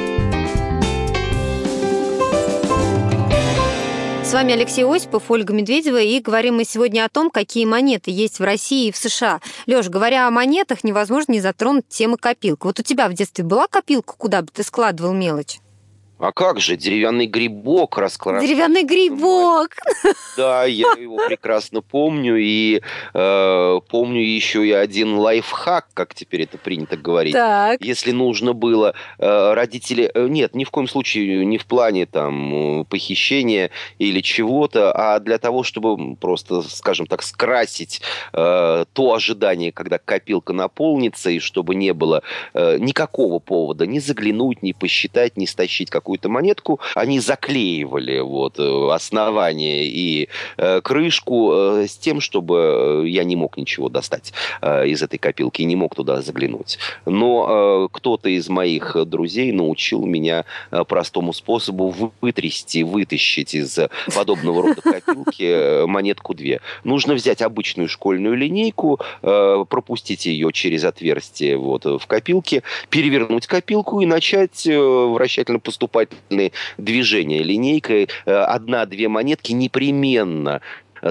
С 4.31 4.33
вами 4.33 4.53
Алексей 4.53 4.85
Осипов, 4.85 5.29
Ольга 5.29 5.53
Медведева, 5.53 5.99
и 5.99 6.21
говорим 6.21 6.55
мы 6.55 6.63
сегодня 6.63 7.03
о 7.03 7.09
том, 7.09 7.29
какие 7.29 7.65
монеты 7.65 8.11
есть 8.11 8.39
в 8.39 8.43
России 8.43 8.87
и 8.87 8.91
в 8.93 8.95
США. 8.95 9.41
Лёш, 9.65 9.89
говоря 9.89 10.25
о 10.25 10.31
монетах, 10.31 10.85
невозможно 10.85 11.33
не 11.33 11.41
затронуть 11.41 11.89
тему 11.89 12.15
копилка. 12.17 12.67
Вот 12.67 12.79
у 12.79 12.81
тебя 12.81 13.09
в 13.09 13.13
детстве 13.13 13.43
была 13.43 13.67
копилка, 13.67 14.13
куда 14.17 14.41
бы 14.41 14.47
ты 14.47 14.63
складывал 14.63 15.11
мелочь? 15.11 15.59
А 16.21 16.31
как 16.31 16.59
же, 16.59 16.77
деревянный 16.77 17.25
грибок 17.25 17.97
раскрашен. 17.97 18.47
Деревянный 18.47 18.83
грибок! 18.83 19.75
Да, 20.37 20.65
я 20.65 20.93
его 20.99 21.17
прекрасно 21.27 21.81
помню. 21.81 22.37
И 22.37 22.81
э, 23.13 23.79
помню 23.89 24.21
еще 24.21 24.65
и 24.65 24.71
один 24.71 25.15
лайфхак, 25.15 25.87
как 25.95 26.13
теперь 26.13 26.43
это 26.43 26.59
принято 26.59 26.95
говорить. 26.95 27.33
Так. 27.33 27.81
Если 27.81 28.11
нужно 28.11 28.53
было, 28.53 28.93
э, 29.17 29.53
родители... 29.53 30.11
Э, 30.13 30.27
нет, 30.27 30.53
ни 30.55 30.63
в 30.63 30.69
коем 30.69 30.87
случае 30.87 31.43
не 31.43 31.57
в 31.57 31.65
плане 31.65 32.05
там 32.05 32.85
похищения 32.85 33.71
или 33.97 34.21
чего-то, 34.21 34.91
а 34.93 35.19
для 35.19 35.39
того, 35.39 35.63
чтобы 35.63 36.15
просто, 36.17 36.61
скажем 36.61 37.07
так, 37.07 37.23
скрасить 37.23 38.01
э, 38.33 38.85
то 38.93 39.13
ожидание, 39.13 39.71
когда 39.71 39.97
копилка 39.97 40.53
наполнится, 40.53 41.31
и 41.31 41.39
чтобы 41.39 41.73
не 41.73 41.93
было 41.93 42.21
э, 42.53 42.77
никакого 42.77 43.39
повода 43.39 43.87
ни 43.87 43.97
заглянуть, 43.97 44.61
ни 44.61 44.71
посчитать, 44.71 45.35
ни 45.35 45.45
стащить 45.45 45.89
какую 45.89 46.10
какую-то 46.11 46.29
монетку, 46.29 46.79
они 46.95 47.21
заклеивали 47.21 48.19
вот 48.19 48.59
э, 48.59 48.89
основание 48.91 49.85
и 49.85 50.27
э, 50.57 50.81
крышку 50.81 51.53
э, 51.53 51.87
с 51.87 51.95
тем, 51.97 52.19
чтобы 52.19 53.05
я 53.07 53.23
не 53.23 53.37
мог 53.37 53.55
ничего 53.55 53.87
достать 53.87 54.33
из 54.61 55.01
этой 55.01 55.17
копилки, 55.17 55.61
не 55.61 55.75
мог 55.75 55.95
туда 55.95 56.21
заглянуть. 56.21 56.79
Но 57.05 57.89
кто-то 57.91 58.29
из 58.29 58.49
моих 58.49 58.95
друзей 59.05 59.51
научил 59.51 60.05
меня 60.05 60.45
простому 60.87 61.33
способу 61.33 62.11
вытрясти, 62.21 62.83
вытащить 62.83 63.53
из 63.53 63.79
подобного 64.13 64.61
рода 64.61 64.81
копилки 64.81 65.85
монетку 65.85 66.33
две. 66.33 66.61
Нужно 66.83 67.13
взять 67.13 67.41
обычную 67.41 67.87
школьную 67.87 68.35
линейку, 68.35 68.99
пропустить 69.21 70.25
ее 70.25 70.51
через 70.51 70.83
отверстие 70.83 71.57
вот 71.57 71.85
в 71.85 72.05
копилке, 72.07 72.63
перевернуть 72.89 73.47
копилку 73.47 74.01
и 74.01 74.05
начать 74.05 74.65
вращательно 74.65 75.59
поступать 75.59 76.00
поступательные 76.05 76.51
движения 76.77 77.43
линейкой. 77.43 78.09
Э, 78.25 78.41
одна-две 78.43 79.07
монетки 79.07 79.51
непременно 79.51 80.61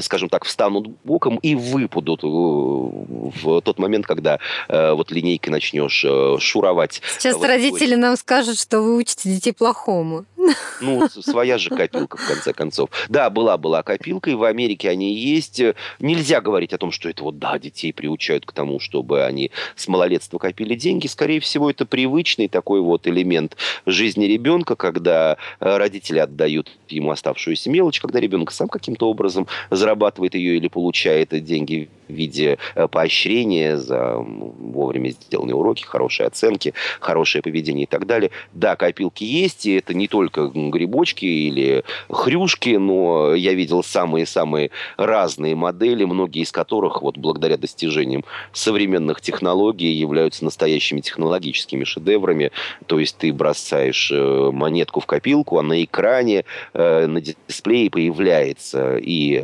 скажем 0.02 0.28
так, 0.28 0.44
встанут 0.44 0.88
боком 1.02 1.38
и 1.38 1.56
выпадут 1.56 2.22
в 2.22 3.60
тот 3.60 3.78
момент, 3.80 4.06
когда 4.06 4.38
вот 4.68 5.10
линейкой 5.10 5.50
начнешь 5.50 6.06
шуровать. 6.40 7.02
Сейчас 7.18 7.34
вот 7.34 7.44
родители 7.44 7.96
нам 7.96 8.16
скажут, 8.16 8.56
что 8.60 8.82
вы 8.82 8.96
учите 8.96 9.28
детей 9.28 9.52
плохому. 9.52 10.26
Ну, 10.80 11.08
своя 11.08 11.58
же 11.58 11.70
копилка, 11.70 12.16
в 12.16 12.26
конце 12.26 12.52
концов. 12.52 12.90
Да, 13.08 13.28
была-была 13.30 13.82
копилка, 13.82 14.30
и 14.30 14.34
в 14.34 14.44
Америке 14.44 14.88
они 14.88 15.12
есть. 15.12 15.60
Нельзя 15.98 16.40
говорить 16.40 16.72
о 16.72 16.78
том, 16.78 16.90
что 16.90 17.08
это 17.08 17.22
вот, 17.22 17.38
да, 17.38 17.58
детей 17.58 17.92
приучают 17.92 18.46
к 18.46 18.52
тому, 18.52 18.80
чтобы 18.80 19.24
они 19.24 19.50
с 19.76 19.88
малолетства 19.88 20.38
копили 20.38 20.74
деньги. 20.74 21.06
Скорее 21.06 21.40
всего, 21.40 21.70
это 21.70 21.84
привычный 21.84 22.48
такой 22.48 22.80
вот 22.80 23.06
элемент 23.06 23.56
жизни 23.84 24.24
ребенка, 24.24 24.74
когда 24.74 25.36
э, 25.60 25.76
родители 25.76 26.18
отдают 26.18 26.70
ему 26.88 27.10
оставшуюся 27.10 27.70
мелочь, 27.70 28.00
когда 28.00 28.20
ребенок 28.20 28.50
сам 28.50 28.68
каким-то 28.68 29.08
образом 29.08 29.46
зарабатывает 29.70 30.34
ее 30.34 30.56
или 30.56 30.68
получает 30.68 31.28
деньги 31.44 31.88
в 32.10 32.14
виде 32.14 32.58
э, 32.74 32.88
поощрения 32.88 33.76
за 33.76 34.16
вовремя 34.16 35.10
сделанные 35.10 35.54
уроки, 35.54 35.82
хорошие 35.84 36.26
оценки, 36.26 36.74
хорошее 37.00 37.42
поведение 37.42 37.84
и 37.84 37.86
так 37.86 38.06
далее. 38.06 38.30
Да, 38.52 38.76
копилки 38.76 39.24
есть, 39.24 39.66
и 39.66 39.76
это 39.76 39.94
не 39.94 40.08
только 40.08 40.50
грибочки 40.52 41.24
или 41.24 41.84
хрюшки, 42.10 42.76
но 42.76 43.34
я 43.34 43.54
видел 43.54 43.82
самые-самые 43.82 44.70
разные 44.96 45.54
модели, 45.54 46.04
многие 46.04 46.42
из 46.42 46.52
которых 46.52 47.02
вот 47.02 47.16
благодаря 47.16 47.56
достижениям 47.56 48.24
современных 48.52 49.20
технологий 49.20 49.92
являются 49.92 50.44
настоящими 50.44 51.00
технологическими 51.00 51.84
шедеврами. 51.84 52.50
То 52.86 52.98
есть 52.98 53.16
ты 53.18 53.32
бросаешь 53.32 54.10
э, 54.12 54.50
монетку 54.52 55.00
в 55.00 55.06
копилку, 55.06 55.58
а 55.58 55.62
на 55.62 55.82
экране, 55.84 56.44
э, 56.74 57.06
на 57.06 57.20
дисплее 57.20 57.90
появляется 57.90 58.96
и 58.96 59.40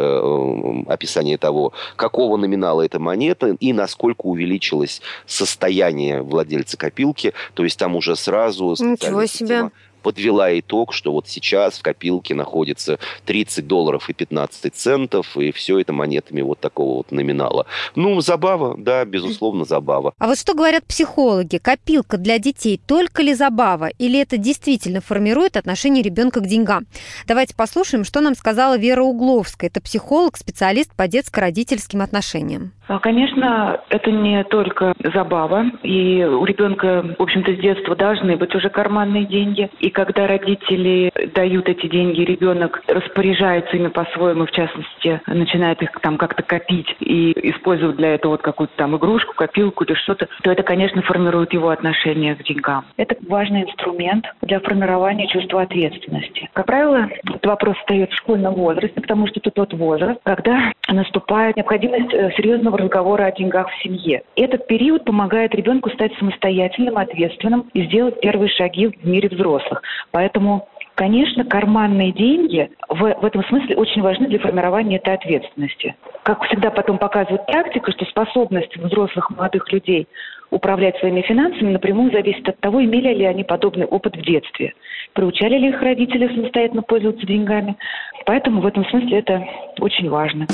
описание 0.86 1.38
того, 1.38 1.72
какого 1.96 2.36
номинала 2.36 2.55
номинала 2.56 2.82
эта 2.82 2.98
монета 2.98 3.56
и 3.60 3.72
насколько 3.72 4.22
увеличилось 4.22 5.02
состояние 5.26 6.22
владельца 6.22 6.76
копилки. 6.76 7.32
То 7.54 7.64
есть 7.64 7.78
там 7.78 7.96
уже 7.96 8.16
сразу... 8.16 8.74
Ничего 8.78 9.26
себе 9.26 9.70
подвела 10.06 10.56
итог, 10.56 10.92
что 10.92 11.10
вот 11.10 11.26
сейчас 11.26 11.80
в 11.80 11.82
копилке 11.82 12.32
находится 12.32 13.00
30 13.24 13.66
долларов 13.66 14.08
и 14.08 14.12
15 14.12 14.72
центов, 14.72 15.36
и 15.36 15.50
все 15.50 15.80
это 15.80 15.92
монетами 15.92 16.42
вот 16.42 16.60
такого 16.60 16.98
вот 16.98 17.10
номинала. 17.10 17.66
Ну, 17.96 18.20
забава, 18.20 18.76
да, 18.78 19.04
безусловно, 19.04 19.64
забава. 19.64 20.12
А 20.20 20.28
вот 20.28 20.38
что 20.38 20.54
говорят 20.54 20.84
психологи? 20.86 21.58
Копилка 21.58 22.18
для 22.18 22.38
детей 22.38 22.80
только 22.86 23.20
ли 23.22 23.34
забава, 23.34 23.88
или 23.98 24.20
это 24.20 24.36
действительно 24.36 25.00
формирует 25.00 25.56
отношение 25.56 26.04
ребенка 26.04 26.38
к 26.38 26.46
деньгам? 26.46 26.86
Давайте 27.26 27.56
послушаем, 27.56 28.04
что 28.04 28.20
нам 28.20 28.36
сказала 28.36 28.78
Вера 28.78 29.02
Угловская. 29.02 29.70
Это 29.70 29.80
психолог, 29.80 30.36
специалист 30.36 30.94
по 30.94 31.08
детско-родительским 31.08 32.00
отношениям. 32.00 32.70
А, 32.88 33.00
конечно, 33.00 33.80
это 33.88 34.12
не 34.12 34.44
только 34.44 34.94
забава, 35.12 35.64
и 35.82 36.22
у 36.22 36.44
ребенка, 36.44 37.16
в 37.18 37.22
общем-то, 37.22 37.54
с 37.54 37.58
детства 37.58 37.96
должны 37.96 38.36
быть 38.36 38.54
уже 38.54 38.70
карманные 38.70 39.26
деньги. 39.26 39.68
И 39.80 39.90
когда 39.96 40.26
родители 40.26 41.10
дают 41.34 41.70
эти 41.70 41.86
деньги, 41.86 42.20
ребенок 42.20 42.82
распоряжается 42.86 43.78
ими 43.78 43.88
по-своему, 43.88 44.44
в 44.44 44.50
частности, 44.50 45.22
начинает 45.26 45.80
их 45.80 45.90
там 46.02 46.18
как-то 46.18 46.42
копить 46.42 46.94
и 47.00 47.32
использовать 47.50 47.96
для 47.96 48.14
этого 48.14 48.32
вот 48.32 48.42
какую-то 48.42 48.74
там 48.76 48.94
игрушку, 48.94 49.32
копилку 49.34 49.84
или 49.84 49.94
что-то, 49.94 50.28
то 50.42 50.50
это, 50.50 50.62
конечно, 50.62 51.00
формирует 51.00 51.54
его 51.54 51.70
отношение 51.70 52.34
к 52.34 52.44
деньгам. 52.44 52.84
Это 52.98 53.16
важный 53.26 53.62
инструмент 53.62 54.26
для 54.42 54.60
формирования 54.60 55.28
чувства 55.28 55.62
ответственности. 55.62 56.50
Как 56.52 56.66
правило, 56.66 57.08
этот 57.24 57.46
вопрос 57.46 57.78
встает 57.78 58.12
в 58.12 58.16
школьном 58.16 58.52
возрасте, 58.52 59.00
потому 59.00 59.26
что 59.28 59.40
это 59.40 59.50
тот 59.50 59.72
возраст, 59.72 60.20
когда 60.24 60.72
наступает 60.88 61.56
необходимость 61.56 62.12
э, 62.12 62.32
серьезного 62.36 62.76
разговора 62.76 63.24
о 63.24 63.32
деньгах 63.32 63.70
в 63.70 63.82
семье. 63.82 64.24
Этот 64.36 64.66
период 64.66 65.06
помогает 65.06 65.54
ребенку 65.54 65.88
стать 65.88 66.12
самостоятельным, 66.18 66.98
ответственным 66.98 67.70
и 67.72 67.84
сделать 67.86 68.20
первые 68.20 68.50
шаги 68.50 68.88
в 68.88 69.06
мире 69.06 69.30
взрослых. 69.30 69.82
Поэтому 70.10 70.68
Конечно, 70.96 71.44
карманные 71.44 72.10
деньги 72.10 72.70
в, 72.88 72.96
в 72.96 73.24
этом 73.26 73.44
смысле 73.44 73.76
очень 73.76 74.00
важны 74.00 74.28
для 74.28 74.38
формирования 74.38 74.96
этой 74.96 75.12
ответственности. 75.12 75.94
Как 76.22 76.42
всегда 76.44 76.70
потом 76.70 76.96
показывает 76.96 77.44
практика, 77.44 77.92
что 77.92 78.06
способность 78.06 78.74
взрослых 78.78 79.28
молодых 79.28 79.70
людей 79.70 80.08
управлять 80.50 80.96
своими 80.98 81.20
финансами 81.20 81.72
напрямую 81.72 82.12
зависит 82.12 82.48
от 82.48 82.58
того, 82.60 82.82
имели 82.82 83.12
ли 83.12 83.26
они 83.26 83.44
подобный 83.44 83.84
опыт 83.84 84.16
в 84.16 84.22
детстве, 84.22 84.72
приучали 85.12 85.58
ли 85.58 85.68
их 85.68 85.82
родители 85.82 86.34
самостоятельно 86.34 86.80
пользоваться 86.80 87.26
деньгами. 87.26 87.76
Поэтому 88.24 88.62
в 88.62 88.66
этом 88.66 88.86
смысле 88.86 89.18
это 89.18 89.46
очень 89.80 90.08
важно. 90.08 90.46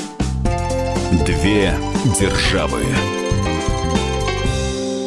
Две 1.24 1.70
державы. 2.18 2.82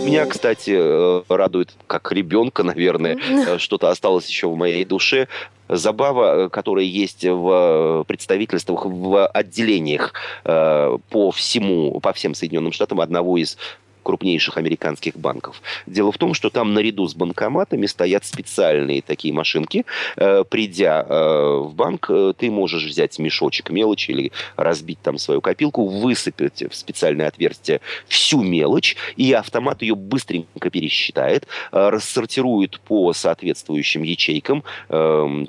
Меня, 0.05 0.25
кстати, 0.25 0.71
э, 0.77 1.23
радует, 1.29 1.73
как 1.87 2.11
ребенка, 2.11 2.63
наверное, 2.63 3.17
э, 3.47 3.57
что-то 3.57 3.89
осталось 3.89 4.27
еще 4.27 4.47
в 4.47 4.55
моей 4.55 4.85
душе. 4.85 5.27
Забава, 5.67 6.45
э, 6.45 6.49
которая 6.49 6.85
есть 6.85 7.23
в 7.23 8.05
представительствах, 8.07 8.85
в 8.85 9.25
отделениях 9.27 10.13
по 10.43 11.31
всему, 11.31 11.99
по 11.99 12.13
всем 12.13 12.35
Соединенным 12.35 12.71
Штатам 12.71 13.01
одного 13.01 13.37
из 13.37 13.57
крупнейших 14.05 14.57
американских 14.57 15.17
банков. 15.17 15.61
Дело 15.87 16.11
в 16.11 16.17
том, 16.17 16.33
что 16.35 16.49
там 16.49 16.73
наряду 16.73 17.07
с 17.07 17.15
банкоматами 17.15 17.87
стоят 17.87 18.23
специальные 18.23 19.01
такие 19.01 19.33
машинки. 19.33 19.83
Э, 20.15 20.43
придя 20.47 21.03
э, 21.07 21.57
в 21.63 21.73
банк, 21.73 22.05
э, 22.09 22.33
ты 22.37 22.51
можешь 22.51 22.85
взять 22.85 23.17
мешочек 23.17 23.71
мелочи 23.71 24.11
или 24.11 24.31
разбить 24.55 24.99
там 25.01 25.17
свою 25.17 25.41
копилку, 25.41 25.87
высыпать 25.87 26.63
в 26.69 26.75
специальное 26.75 27.27
отверстие 27.27 27.81
всю 28.07 28.43
мелочь, 28.43 28.95
и 29.17 29.33
автомат 29.33 29.81
ее 29.81 29.95
быстренько 29.95 30.69
пересчитает, 30.69 31.47
рассортирует 31.71 32.79
по 32.81 33.11
соответствующим 33.13 34.03
ячейкам, 34.03 34.63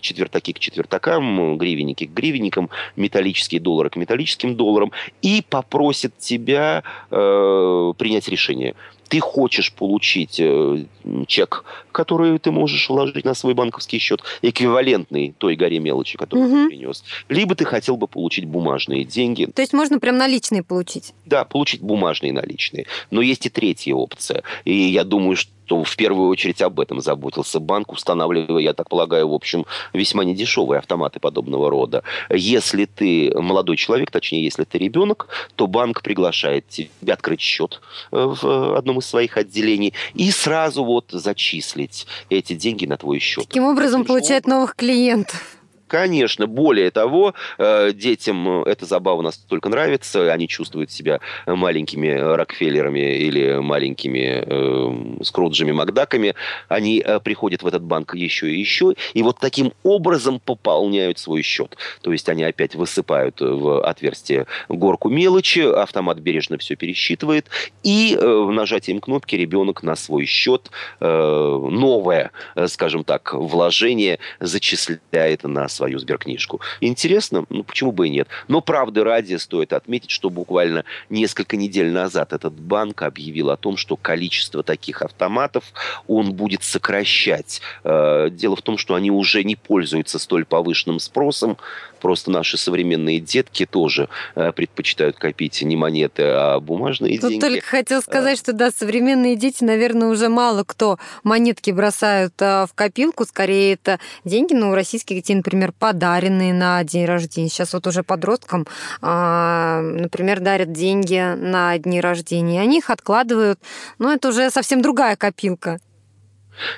четвертаки 0.01 0.53
к 0.53 0.59
четвертакам, 0.59 1.59
гривенники 1.59 2.07
к 2.07 2.11
гривенникам, 2.11 2.71
металлические 2.97 3.61
доллары 3.61 3.91
к 3.91 3.97
металлическим 3.97 4.57
долларам, 4.57 4.93
и 5.21 5.45
попросит 5.47 6.17
тебя 6.19 6.83
принять 7.11 8.29
решение 8.29 8.46
решение. 8.47 8.75
Ты 9.09 9.21
хочешь 9.21 9.73
получить 9.73 10.41
э, 10.41 10.85
чек, 11.29 11.65
который 11.93 12.39
ты 12.41 12.51
можешь 12.51 12.89
вложить 12.89 13.25
на 13.25 13.35
свой 13.35 13.55
банковский 13.55 13.99
счет, 13.99 14.21
эквивалентный 14.43 15.35
той 15.39 15.55
горе 15.55 15.79
мелочи, 15.79 16.19
которую 16.19 16.49
угу. 16.49 16.57
ты 16.65 16.69
принес. 16.69 17.05
Либо 17.29 17.55
ты 17.55 17.65
хотел 17.65 17.97
бы 17.97 18.09
получить 18.09 18.47
бумажные 18.47 19.05
деньги. 19.05 19.47
То 19.47 19.63
есть 19.63 19.73
можно 19.73 20.01
прям 20.01 20.17
наличные 20.17 20.65
получить? 20.65 21.15
Да, 21.25 21.45
получить 21.45 21.83
бумажные 21.83 22.33
наличные. 22.33 22.87
Но 23.11 23.23
есть 23.23 23.47
и 23.47 23.49
третья 23.49 23.95
опция. 23.95 24.43
И 24.65 24.75
я 24.75 25.05
думаю, 25.05 25.37
что 25.37 25.53
то 25.67 25.83
в 25.83 25.97
первую 25.97 26.29
очередь 26.29 26.63
об 26.63 26.81
этом 26.81 27.01
заботился 27.01 27.61
банк, 27.61 27.93
устанавливая, 27.93 28.63
я 28.63 28.73
так 28.73 28.89
полагаю, 28.89 29.29
в 29.29 29.35
общем, 29.35 29.67
весьма 29.93 30.25
недешевые 30.25 30.79
автоматы 30.79 31.21
подобного 31.21 31.71
рода. 31.71 32.03
Если 32.31 32.87
ты 32.87 33.33
молодой 33.35 33.77
человек, 33.77 34.11
точнее, 34.11 34.45
если 34.45 34.65
ты 34.65 34.79
ребенок, 34.79 35.29
то 35.57 35.67
банк 35.67 36.03
приглашает 36.03 36.69
тебя 36.69 37.15
открыть 37.15 37.41
счет 37.41 37.81
э, 38.13 38.35
в 38.41 38.77
одном 38.77 38.99
из 38.99 39.07
своих 39.07 39.37
отделений 39.37 39.93
и 40.15 40.31
сразу 40.31 40.85
вот 40.85 41.07
зачислить 41.11 42.07
эти 42.31 42.55
деньги 42.55 42.87
на 42.87 42.97
твой 42.97 43.19
счет. 43.19 43.47
Таким 43.47 43.65
образом, 43.65 44.05
получает 44.05 44.47
новых 44.47 44.77
клиентов. 44.77 45.56
Конечно, 45.89 46.47
более 46.49 46.91
того, 46.91 47.35
э, 47.59 47.93
детям 47.93 48.63
эта 48.65 48.87
забава 48.87 49.23
настолько 49.23 49.69
нравится, 49.69 50.33
они 50.33 50.49
чувствуют 50.49 50.91
себя 50.91 51.21
маленькими 51.47 52.09
Рокфеллерами 52.11 53.17
или 53.19 53.59
маленькими 53.61 54.43
э, 54.45 55.23
Скруджами 55.23 55.71
Макдаками, 55.71 56.35
они 56.69 57.03
э, 57.05 57.21
приходят 57.21 57.63
в 57.63 57.67
этот 57.69 57.83
банк 57.83 58.15
еще 58.15 58.51
и 58.51 58.59
еще, 58.59 58.95
и 59.15 59.23
вот 59.23 59.39
таким 59.39 59.73
образом 59.85 60.41
пополняют 60.41 61.21
свой 61.21 61.43
счет. 61.43 61.77
То 62.03 62.11
есть 62.11 62.29
они 62.29 62.43
опять 62.43 62.75
высыпают 62.75 63.41
в 63.41 63.81
отверстие 63.83 64.47
горку 64.69 65.09
мелочи, 65.09 65.61
автомат 65.61 66.19
бережно 66.19 66.59
все 66.59 66.75
пересчитывает, 66.75 67.47
и 67.85 68.17
э, 68.21 68.49
нажатием 68.51 69.01
кнопки 69.01 69.37
ребенок 69.37 69.85
на 69.85 69.95
свой 69.95 70.25
счет 70.25 70.71
э, 71.01 71.07
новое, 71.07 72.33
э, 72.57 72.67
скажем 72.67 73.05
так, 73.05 73.35
вложение 73.35 74.19
зачисляет 74.41 75.45
на 75.45 75.69
свою 75.77 75.99
сберкнижку. 75.99 76.61
Интересно? 76.81 77.45
Ну, 77.51 77.63
почему 77.63 77.93
бы 77.93 78.09
и 78.09 78.11
нет? 78.11 78.29
Но 78.49 78.61
правды 78.61 79.05
ради 79.05 79.37
стоит 79.37 79.73
отметить, 79.73 80.11
что 80.11 80.31
буквально 80.31 80.85
несколько 81.11 81.57
недель 81.57 81.91
назад 81.91 82.33
этот 82.33 82.55
банк 82.55 83.03
объявил 83.03 83.51
о 83.51 83.57
том, 83.57 83.77
что 83.77 83.97
количество 83.97 84.63
таких 84.63 85.03
автоматов 85.03 85.65
он 86.07 86.33
будет 86.33 86.63
сокращать. 86.63 87.61
Э, 87.85 88.29
дело 88.31 88.57
в 88.57 88.63
том, 88.63 88.79
что 88.79 88.95
они 88.95 89.11
уже 89.11 89.45
не 89.45 89.57
пользуются 89.57 90.19
столь 90.19 90.45
повышенным 90.45 90.99
спросом, 90.99 91.57
Просто 92.01 92.31
наши 92.31 92.57
современные 92.57 93.21
детки 93.21 93.67
тоже 93.67 94.09
э, 94.35 94.53
предпочитают 94.53 95.17
копить 95.17 95.63
не 95.63 95.77
монеты, 95.77 96.23
а 96.25 96.61
бумажные 96.61 97.19
Тут 97.19 97.31
деньги. 97.31 97.41
только 97.41 97.67
хотел 97.67 98.03
сказать, 98.03 98.39
что 98.39 98.53
да, 98.53 98.71
современные 98.71 99.37
дети, 99.37 99.65
наверное, 99.65 100.09
уже 100.09 100.29
мало 100.29 100.65
кто 100.65 100.99
монетки 101.25 101.71
бросают 101.71 102.35
э, 102.41 102.67
в 102.67 102.75
копилку. 102.75 103.25
Скорее, 103.25 103.75
это 103.75 103.99
деньги, 104.25 104.55
ну, 104.55 104.71
у 104.71 104.75
российских 104.75 105.17
детей, 105.17 105.35
например, 105.35 105.57
например, 105.57 105.73
подаренные 105.73 106.53
на 106.53 106.85
день 106.85 107.07
рождения. 107.07 107.49
Сейчас 107.49 107.73
вот 107.73 107.87
уже 107.87 108.03
подросткам, 108.03 108.67
а, 109.01 109.81
например, 109.81 110.41
дарят 110.41 110.73
деньги 110.73 111.35
на 111.37 111.77
дни 111.79 112.01
рождения. 112.01 112.61
Они 112.61 112.79
их 112.79 112.91
откладывают. 112.91 113.59
Но 113.99 114.13
это 114.13 114.29
уже 114.29 114.51
совсем 114.51 114.83
другая 114.83 115.17
копилка. 115.17 115.79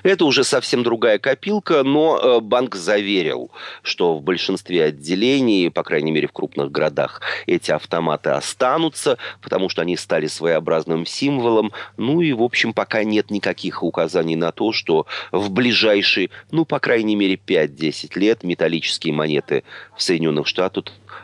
Это 0.03 0.24
уже 0.24 0.45
совсем 0.45 0.83
другая 0.83 1.18
копилка, 1.18 1.83
но 1.83 2.18
э, 2.18 2.41
банк 2.41 2.74
заверил, 2.74 3.51
что 3.83 4.16
в 4.16 4.22
большинстве 4.22 4.85
отделений, 4.85 5.70
по 5.70 5.83
крайней 5.83 6.12
мере 6.12 6.29
в 6.29 6.33
крупных 6.33 6.70
городах, 6.70 7.20
эти 7.47 7.70
автоматы 7.70 8.31
останутся, 8.31 9.18
потому 9.43 9.68
что 9.68 9.83
они 9.83 9.97
стали 9.97 10.26
своеобразным 10.26 11.07
символом. 11.07 11.72
Ну 11.97 12.20
и, 12.20 12.33
в 12.33 12.43
общем, 12.43 12.72
пока 12.72 13.05
нет 13.05 13.31
никаких 13.31 13.83
указаний 13.83 14.37
на 14.37 14.53
то, 14.53 14.72
что 14.72 15.07
в 15.33 15.51
ближайшие, 15.51 16.31
ну, 16.51 16.64
по 16.64 16.79
крайней 16.79 17.16
мере, 17.16 17.35
5-10 17.35 18.18
лет 18.18 18.45
металлические 18.45 19.14
монеты 19.14 19.64
в 19.97 20.03
Соединенных 20.03 20.47
Штатах 20.47 20.68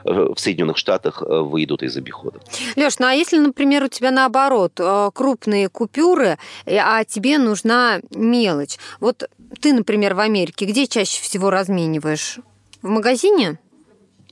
в 0.05 0.39
Соединенных 0.39 0.77
Штатах 0.77 1.23
э, 1.23 1.41
выйдут 1.41 1.83
из 1.83 1.97
обихода. 1.97 2.41
Леш, 2.77 2.99
ну 2.99 3.07
а 3.07 3.13
если, 3.13 3.39
например, 3.39 3.85
у 3.85 3.89
тебя 3.89 4.11
наоборот 4.11 4.73
э, 4.79 5.11
крупные 5.15 5.69
купюры, 5.69 6.39
а 6.67 7.05
тебе 7.05 7.39
нужна 7.39 8.01
мелочь? 8.11 8.77
Вот 9.01 9.29
ты, 9.61 9.73
например, 9.73 10.15
в 10.15 10.21
Америке, 10.21 10.67
где 10.67 10.87
чаще 10.87 11.23
всего 11.23 11.51
размениваешь? 11.51 12.39
В 12.83 12.89
магазине? 12.89 13.59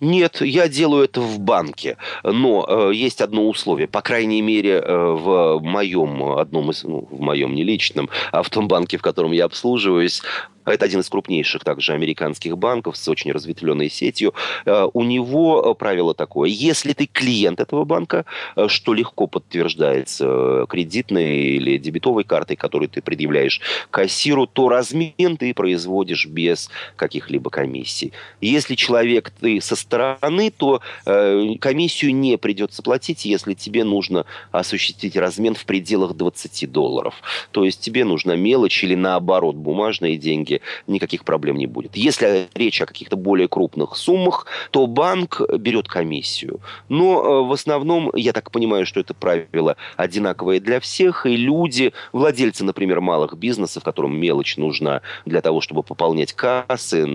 Нет, 0.02 0.40
я 0.40 0.66
делаю 0.66 1.04
это 1.04 1.20
в 1.20 1.38
банке, 1.38 1.96
но 2.24 2.66
э, 2.68 2.92
есть 2.92 3.20
одно 3.20 3.48
условие. 3.48 3.86
По 3.86 4.02
крайней 4.02 4.42
мере, 4.42 4.82
э, 4.84 4.96
в 4.96 5.60
моем 5.60 6.24
одном 6.38 6.72
из, 6.72 6.82
ну, 6.82 7.06
в 7.08 7.20
моем 7.20 7.54
не 7.54 7.62
личном, 7.62 8.10
а 8.32 8.42
в 8.42 8.50
том 8.50 8.66
банке, 8.66 8.98
в 8.98 9.02
котором 9.02 9.30
я 9.30 9.44
обслуживаюсь, 9.44 10.22
это 10.64 10.84
один 10.84 11.00
из 11.00 11.08
крупнейших 11.08 11.64
также 11.64 11.92
американских 11.92 12.56
банков 12.56 12.96
с 12.96 13.08
очень 13.08 13.32
разветвленной 13.32 13.90
сетью. 13.90 14.34
Э, 14.64 14.86
у 14.92 15.02
него 15.02 15.62
э, 15.64 15.74
правило 15.74 16.14
такое. 16.14 16.48
Если 16.48 16.92
ты 16.92 17.06
клиент 17.06 17.60
этого 17.60 17.84
банка, 17.84 18.24
э, 18.56 18.68
что 18.68 18.94
легко 18.94 19.26
подтверждается 19.26 20.66
кредитной 20.68 21.38
или 21.38 21.78
дебетовой 21.78 22.24
картой, 22.24 22.56
которую 22.56 22.88
ты 22.88 23.02
предъявляешь 23.02 23.60
кассиру, 23.90 24.46
то 24.46 24.68
размен 24.68 25.36
ты 25.36 25.52
производишь 25.54 26.26
без 26.26 26.70
каких-либо 26.96 27.50
комиссий. 27.50 28.12
Если 28.40 28.74
человек 28.74 29.30
ты 29.30 29.60
со 29.60 29.76
стороны, 29.76 30.50
то 30.50 30.80
комиссию 31.04 32.14
не 32.14 32.36
придется 32.38 32.82
платить, 32.82 33.24
если 33.24 33.54
тебе 33.54 33.84
нужно 33.84 34.24
осуществить 34.50 35.16
размен 35.16 35.54
в 35.54 35.64
пределах 35.64 36.14
20 36.14 36.70
долларов. 36.70 37.14
То 37.50 37.64
есть 37.64 37.80
тебе 37.80 38.04
нужна 38.04 38.36
мелочь 38.36 38.84
или 38.84 38.94
наоборот 38.94 39.56
бумажные 39.56 40.16
деньги 40.16 40.51
банке 40.52 40.60
никаких 40.86 41.24
проблем 41.24 41.56
не 41.56 41.66
будет. 41.66 41.96
Если 41.96 42.48
речь 42.54 42.80
о 42.82 42.86
каких-то 42.86 43.16
более 43.16 43.48
крупных 43.48 43.96
суммах, 43.96 44.46
то 44.70 44.86
банк 44.86 45.40
берет 45.58 45.88
комиссию. 45.88 46.60
Но 46.88 47.22
э, 47.22 47.48
в 47.48 47.52
основном, 47.52 48.10
я 48.14 48.32
так 48.32 48.50
понимаю, 48.50 48.86
что 48.86 49.00
это 49.00 49.14
правило 49.14 49.76
одинаковое 49.96 50.60
для 50.60 50.80
всех, 50.80 51.26
и 51.26 51.36
люди, 51.36 51.92
владельцы, 52.12 52.64
например, 52.64 53.00
малых 53.00 53.36
бизнесов, 53.36 53.84
которым 53.84 54.18
мелочь 54.18 54.56
нужна 54.56 55.00
для 55.26 55.40
того, 55.40 55.60
чтобы 55.60 55.82
пополнять 55.82 56.32
кассы, 56.32 57.06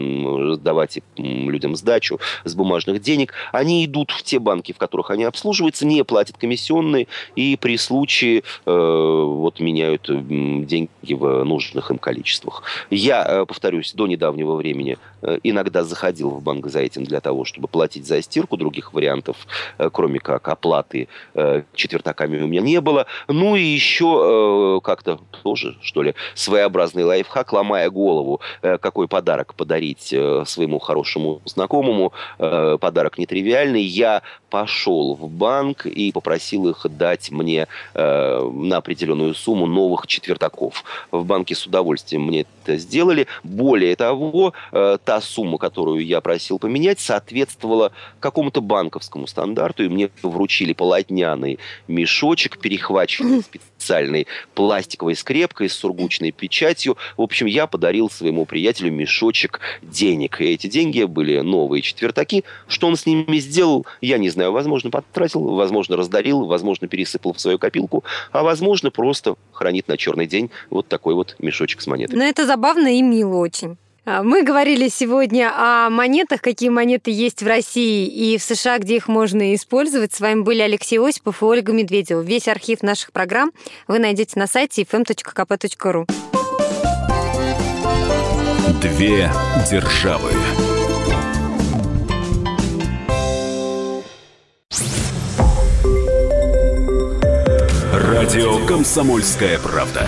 давать 0.58 1.00
людям 1.18 1.76
сдачу 1.76 2.20
с 2.44 2.56
бумажных 2.56 3.02
денег, 3.02 3.34
они 3.52 3.86
идут 3.86 4.12
в 4.12 4.24
те 4.24 4.40
банки, 4.40 4.74
в 4.74 4.78
которых 4.78 5.12
они 5.12 5.26
обслуживаются, 5.26 5.86
не 5.86 6.04
платят 6.04 6.38
комиссионные, 6.38 7.08
и 7.36 7.58
при 7.60 7.78
случае 7.78 8.44
э, 8.66 8.72
вот 8.72 9.60
меняют 9.60 10.08
деньги 10.08 11.14
в 11.14 11.44
нужных 11.44 11.92
им 11.92 11.98
количествах. 11.98 12.64
Я 12.90 13.27
Э, 13.28 13.46
повторюсь, 13.46 13.92
до 13.94 14.08
недавнего 14.08 14.56
времени 14.56 14.98
э, 15.22 15.40
иногда 15.44 15.84
заходил 15.84 16.30
в 16.30 16.42
банк 16.42 16.68
за 16.68 16.80
этим 16.80 17.04
для 17.04 17.20
того, 17.20 17.44
чтобы 17.44 17.68
платить 17.68 18.08
за 18.08 18.22
стирку. 18.22 18.56
Других 18.56 18.94
вариантов, 18.94 19.36
э, 19.78 19.90
кроме 19.92 20.20
как 20.20 20.48
оплаты 20.48 21.10
четвертаками 21.74 22.42
у 22.42 22.48
меня 22.48 22.62
не 22.62 22.80
было. 22.80 23.06
Ну 23.28 23.56
и 23.56 23.62
еще 23.62 24.80
как-то 24.84 25.20
тоже, 25.44 25.78
что 25.82 26.04
ли, 26.04 26.16
своеобразный 26.36 27.04
лайфхак, 27.04 27.52
ломая 27.54 27.90
голову, 27.90 28.40
какой 28.62 29.08
подарок 29.08 29.54
подарить 29.56 30.08
своему 30.46 30.80
хорошему 30.80 31.42
знакомому. 31.46 32.14
Подарок 32.38 33.18
нетривиальный. 33.18 33.84
Я 33.84 34.22
пошел 34.50 35.16
в 35.16 35.30
банк 35.30 35.86
и 35.86 36.12
попросил 36.12 36.70
их 36.70 36.86
дать 36.90 37.32
мне 37.32 37.68
на 37.94 38.78
определенную 38.78 39.34
сумму 39.34 39.66
новых 39.66 40.08
четвертаков. 40.08 40.84
В 41.12 41.26
банке 41.26 41.56
с 41.56 41.66
удовольствием 41.66 42.24
мне 42.24 42.46
это 42.66 42.78
сделали 42.78 43.17
сделали. 43.18 43.28
Более 43.44 43.96
того, 43.96 44.54
э, 44.72 44.98
та 45.04 45.22
сумма, 45.22 45.58
которую 45.58 46.06
я 46.06 46.22
просил 46.22 46.60
поменять, 46.60 47.00
соответствовала 47.00 47.92
какому-то 48.20 48.62
банковскому 48.62 49.28
стандарту, 49.28 49.84
и 49.84 49.90
мне 49.90 50.10
вручили 50.22 50.74
полотняный 50.74 51.60
мешочек, 51.88 52.60
перехваченный 52.60 53.42
специальной 53.78 54.28
пластиковой 54.54 55.16
скрепкой 55.16 55.70
с 55.70 55.74
сургучной 55.74 56.32
печатью. 56.32 56.98
В 57.16 57.22
общем, 57.22 57.46
я 57.48 57.68
подарил 57.68 58.10
своему 58.10 58.46
приятелю 58.46 58.92
мешочек 58.92 59.60
денег. 59.82 60.42
И 60.42 60.46
эти 60.46 60.68
деньги 60.68 61.04
были 61.04 61.40
новые 61.40 61.82
четвертаки. 61.82 62.44
Что 62.68 62.88
он 62.88 62.96
с 62.96 63.06
ними 63.06 63.38
сделал, 63.38 63.86
я 64.02 64.18
не 64.18 64.30
знаю. 64.30 64.52
Возможно, 64.52 64.90
потратил, 64.90 65.42
возможно, 65.42 65.96
раздарил, 65.96 66.46
возможно, 66.46 66.88
пересыпал 66.88 67.34
в 67.34 67.40
свою 67.40 67.60
копилку, 67.60 68.04
а 68.32 68.44
возможно, 68.44 68.92
просто 68.92 69.36
хранит 69.52 69.88
на 69.88 69.98
черный 69.98 70.28
день 70.28 70.50
вот 70.70 70.88
такой 70.88 71.14
вот 71.14 71.36
мешочек 71.40 71.82
с 71.82 71.88
монетами. 71.88 72.18
Но 72.18 72.26
это 72.26 72.46
забавно 72.46 72.98
и 72.98 73.02
мило 73.08 73.38
очень. 73.38 73.78
А, 74.06 74.24
мы 74.24 74.44
говорили 74.44 74.88
сегодня 74.88 75.52
о 75.54 75.90
монетах, 75.90 76.42
какие 76.42 76.70
монеты 76.70 77.12
есть 77.12 77.44
в 77.44 77.48
России 77.48 78.08
и 78.08 78.38
в 78.38 78.44
США, 78.44 78.78
где 78.78 78.96
их 78.96 79.10
можно 79.10 79.54
использовать. 79.54 80.14
С 80.14 80.22
вами 80.22 80.42
были 80.42 80.62
Алексей 80.62 80.98
Осипов 80.98 81.42
и 81.42 81.46
Ольга 81.46 81.74
Медведева. 81.74 82.22
Весь 82.22 82.48
архив 82.48 82.84
наших 82.84 83.12
программ 83.12 83.52
вы 83.88 84.00
найдете 84.00 84.40
на 84.40 84.48
сайте 84.48 84.84
fm.kp.ru. 84.84 86.06
Две 88.82 89.30
державы. 89.70 90.32
Радио 97.92 98.66
«Комсомольская 98.66 99.60
правда». 99.60 100.08